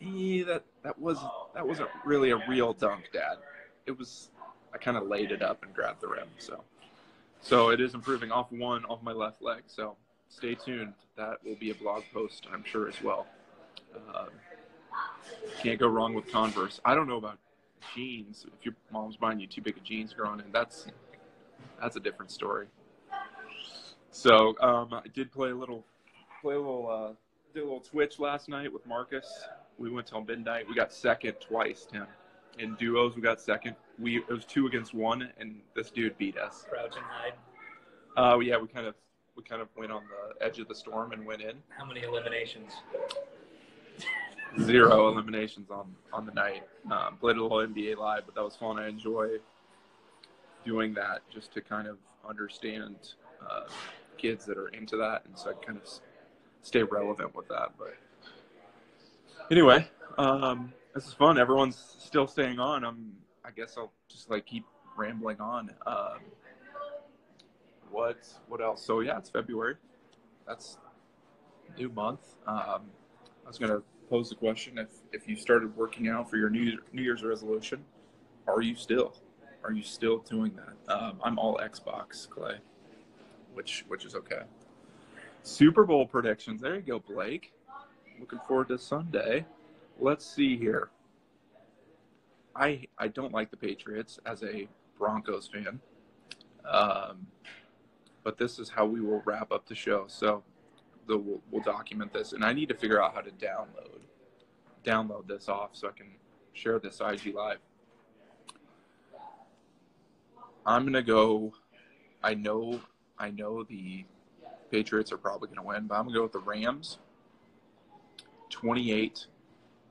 "That 0.00 0.64
that 0.82 0.98
was 0.98 1.18
that 1.54 1.66
wasn't 1.66 1.90
really 2.04 2.30
a 2.30 2.48
real 2.48 2.72
dunk, 2.72 3.10
Dad. 3.12 3.38
It 3.86 3.96
was 3.96 4.30
I 4.74 4.78
kind 4.78 4.96
of 4.96 5.06
laid 5.06 5.30
it 5.30 5.42
up 5.42 5.62
and 5.62 5.72
grabbed 5.72 6.00
the 6.00 6.08
rim, 6.08 6.28
so 6.38 6.64
so 7.40 7.70
it 7.70 7.80
is 7.80 7.94
improving 7.94 8.32
off 8.32 8.50
one 8.50 8.84
off 8.86 9.02
my 9.02 9.12
left 9.12 9.42
leg. 9.42 9.62
So 9.66 9.96
stay 10.28 10.54
tuned. 10.54 10.94
That 11.16 11.38
will 11.44 11.56
be 11.56 11.70
a 11.70 11.74
blog 11.74 12.02
post, 12.12 12.46
I'm 12.52 12.64
sure 12.64 12.88
as 12.88 13.02
well." 13.02 13.26
Um, 13.96 14.28
can't 15.62 15.78
go 15.78 15.88
wrong 15.88 16.14
with 16.14 16.30
Converse. 16.30 16.80
I 16.84 16.94
don't 16.94 17.08
know 17.08 17.16
about 17.16 17.38
jeans. 17.94 18.46
If 18.58 18.64
your 18.64 18.74
mom's 18.90 19.16
buying 19.16 19.40
you 19.40 19.46
too 19.46 19.62
big 19.62 19.76
of 19.76 19.84
jeans 19.84 20.12
growing 20.12 20.40
in, 20.40 20.52
that's 20.52 20.86
that's 21.80 21.96
a 21.96 22.00
different 22.00 22.30
story. 22.30 22.66
So 24.10 24.56
um, 24.60 24.94
I 24.94 25.02
did 25.12 25.30
play 25.30 25.50
a 25.50 25.54
little, 25.54 25.84
play 26.40 26.54
a 26.54 26.58
little, 26.58 26.88
uh, 26.90 27.14
did 27.52 27.60
a 27.60 27.64
little 27.64 27.80
Twitch 27.80 28.18
last 28.18 28.48
night 28.48 28.72
with 28.72 28.86
Marcus. 28.86 29.26
We 29.78 29.90
went 29.90 30.06
till 30.06 30.22
midnight. 30.22 30.66
We 30.66 30.74
got 30.74 30.92
second 30.92 31.34
twice, 31.38 31.86
Tim. 31.90 32.06
In 32.58 32.74
duos, 32.76 33.14
we 33.14 33.22
got 33.22 33.40
second. 33.40 33.76
We 33.98 34.18
it 34.18 34.28
was 34.28 34.44
two 34.44 34.66
against 34.66 34.94
one, 34.94 35.30
and 35.38 35.60
this 35.74 35.90
dude 35.90 36.16
beat 36.16 36.38
us. 36.38 36.64
Crouch 36.68 36.96
and 36.96 37.04
hide. 37.04 37.34
Uh, 38.16 38.38
yeah, 38.38 38.56
we 38.56 38.68
kind 38.68 38.86
of 38.86 38.94
we 39.36 39.42
kind 39.42 39.60
of 39.60 39.68
went 39.76 39.92
on 39.92 40.02
the 40.04 40.44
edge 40.44 40.58
of 40.58 40.68
the 40.68 40.74
storm 40.74 41.12
and 41.12 41.24
went 41.26 41.42
in. 41.42 41.56
How 41.76 41.84
many 41.84 42.02
eliminations? 42.02 42.72
zero 44.60 45.08
eliminations 45.08 45.70
on 45.70 45.94
on 46.12 46.26
the 46.26 46.32
night. 46.32 46.62
Um, 46.90 47.16
played 47.18 47.36
a 47.36 47.42
little 47.42 47.58
NBA 47.58 47.96
live, 47.96 48.22
but 48.26 48.34
that 48.34 48.42
was 48.42 48.56
fun. 48.56 48.78
I 48.78 48.88
enjoy 48.88 49.36
doing 50.64 50.94
that 50.94 51.20
just 51.32 51.52
to 51.54 51.60
kind 51.60 51.86
of 51.86 51.98
understand 52.28 52.96
uh, 53.48 53.64
kids 54.16 54.44
that 54.46 54.56
are 54.56 54.68
into 54.68 54.96
that, 54.96 55.24
and 55.26 55.38
so 55.38 55.50
I 55.50 55.64
kind 55.64 55.78
of 55.78 55.88
stay 56.62 56.82
relevant 56.82 57.34
with 57.34 57.48
that. 57.48 57.72
But 57.78 57.96
anyway, 59.50 59.88
um, 60.18 60.72
this 60.96 61.08
is 61.08 61.12
fun. 61.12 61.38
Everyone's 61.38 61.96
still 61.98 62.26
staying 62.26 62.58
on. 62.58 62.82
I'm. 62.82 63.12
I 63.44 63.50
guess 63.50 63.74
I'll 63.76 63.92
just 64.08 64.30
like 64.30 64.46
keep 64.46 64.64
rambling 64.96 65.40
on. 65.40 65.70
Um, 65.86 66.20
what 67.90 68.16
what 68.48 68.62
else? 68.62 68.84
So 68.84 69.00
yeah, 69.00 69.18
it's 69.18 69.28
February. 69.28 69.76
That's 70.48 70.78
new 71.78 71.90
month. 71.90 72.20
Um, 72.46 72.86
I 73.44 73.46
was 73.46 73.58
gonna 73.58 73.82
pose 74.08 74.30
the 74.30 74.36
question 74.36 74.78
if 74.78 74.88
if 75.12 75.28
you 75.28 75.36
started 75.36 75.76
working 75.76 76.08
out 76.08 76.30
for 76.30 76.38
your 76.38 76.48
New 76.48 76.78
New 76.92 77.02
Year's 77.02 77.22
resolution, 77.22 77.84
are 78.48 78.62
you 78.62 78.74
still? 78.74 79.14
Are 79.64 79.72
you 79.72 79.82
still 79.82 80.18
doing 80.18 80.52
that? 80.56 80.92
Um, 80.92 81.20
I'm 81.22 81.38
all 81.38 81.60
Xbox, 81.62 82.28
Clay, 82.28 82.56
which 83.52 83.84
which 83.86 84.06
is 84.06 84.14
okay. 84.14 84.42
Super 85.42 85.84
Bowl 85.84 86.06
predictions. 86.06 86.62
There 86.62 86.76
you 86.76 86.80
go, 86.80 87.00
Blake. 87.00 87.52
Looking 88.18 88.40
forward 88.48 88.68
to 88.68 88.78
Sunday. 88.78 89.44
Let's 89.98 90.26
see 90.26 90.56
here. 90.56 90.90
I 92.54 92.86
I 92.98 93.08
don't 93.08 93.32
like 93.32 93.50
the 93.50 93.56
Patriots 93.56 94.18
as 94.26 94.42
a 94.42 94.68
Broncos 94.98 95.48
fan, 95.48 95.80
um, 96.68 97.26
but 98.22 98.38
this 98.38 98.58
is 98.58 98.68
how 98.68 98.86
we 98.86 99.00
will 99.00 99.22
wrap 99.24 99.52
up 99.52 99.66
the 99.66 99.74
show. 99.74 100.04
So 100.08 100.42
the, 101.06 101.16
we'll, 101.16 101.40
we'll 101.50 101.62
document 101.62 102.12
this, 102.12 102.32
and 102.32 102.44
I 102.44 102.52
need 102.52 102.68
to 102.68 102.74
figure 102.74 103.02
out 103.02 103.14
how 103.14 103.20
to 103.20 103.30
download 103.30 104.00
download 104.84 105.26
this 105.26 105.48
off 105.48 105.70
so 105.72 105.88
I 105.88 105.92
can 105.92 106.08
share 106.52 106.78
this 106.78 107.00
IG 107.00 107.34
live. 107.34 107.58
I'm 110.64 110.84
gonna 110.84 111.02
go. 111.02 111.52
I 112.22 112.34
know 112.34 112.80
I 113.18 113.30
know 113.30 113.62
the 113.64 114.04
Patriots 114.70 115.12
are 115.12 115.18
probably 115.18 115.48
gonna 115.48 115.66
win, 115.66 115.86
but 115.86 115.94
I'm 115.94 116.04
gonna 116.04 116.16
go 116.16 116.22
with 116.22 116.32
the 116.32 116.38
Rams. 116.40 116.98
28 118.50 119.26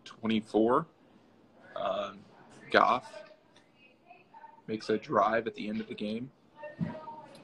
24. 0.05 0.85
Um, 1.75 2.19
Goff 2.71 3.11
makes 4.67 4.89
a 4.89 4.97
drive 4.97 5.47
at 5.47 5.55
the 5.55 5.67
end 5.67 5.81
of 5.81 5.87
the 5.87 5.93
game 5.93 6.31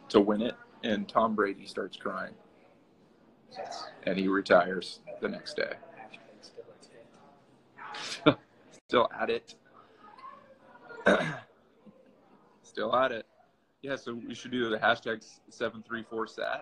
to 0.09 0.19
win 0.19 0.41
it, 0.41 0.55
and 0.83 1.07
Tom 1.07 1.35
Brady 1.35 1.65
starts 1.65 1.97
crying, 1.97 2.33
and 4.05 4.17
he 4.17 4.27
retires 4.27 4.99
the 5.21 5.29
next 5.29 5.55
day. 5.55 5.73
still. 8.87 9.09
At 9.17 9.29
it. 9.29 9.55
Still 12.63 12.95
at 12.95 13.11
it. 13.11 13.25
Yeah, 13.81 13.95
so 13.95 14.13
we 14.13 14.33
should 14.33 14.51
do 14.51 14.69
the 14.69 14.77
hashtag 14.77 15.25
734SAT. 15.49 16.61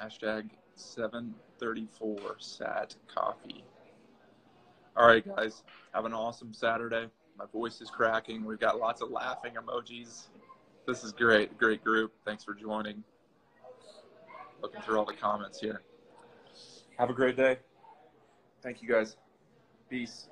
Hashtag 0.00 0.50
734SAT 1.60 2.96
coffee. 3.14 3.64
All 4.96 5.06
right, 5.06 5.24
guys. 5.36 5.62
Have 5.94 6.04
an 6.04 6.12
awesome 6.12 6.52
Saturday. 6.52 7.06
My 7.38 7.46
voice 7.52 7.80
is 7.80 7.90
cracking. 7.90 8.44
We've 8.44 8.60
got 8.60 8.78
lots 8.78 9.02
of 9.02 9.10
laughing 9.10 9.54
emojis. 9.54 10.28
This 10.86 11.04
is 11.04 11.12
great. 11.12 11.56
Great 11.58 11.82
group. 11.84 12.12
Thanks 12.24 12.44
for 12.44 12.54
joining. 12.54 13.02
Looking 14.62 14.82
through 14.82 14.98
all 14.98 15.04
the 15.04 15.14
comments 15.14 15.60
here. 15.60 15.82
Have 16.98 17.10
a 17.10 17.14
great 17.14 17.36
day. 17.36 17.58
Thank 18.62 18.82
you, 18.82 18.88
guys. 18.88 19.16
Peace. 19.88 20.28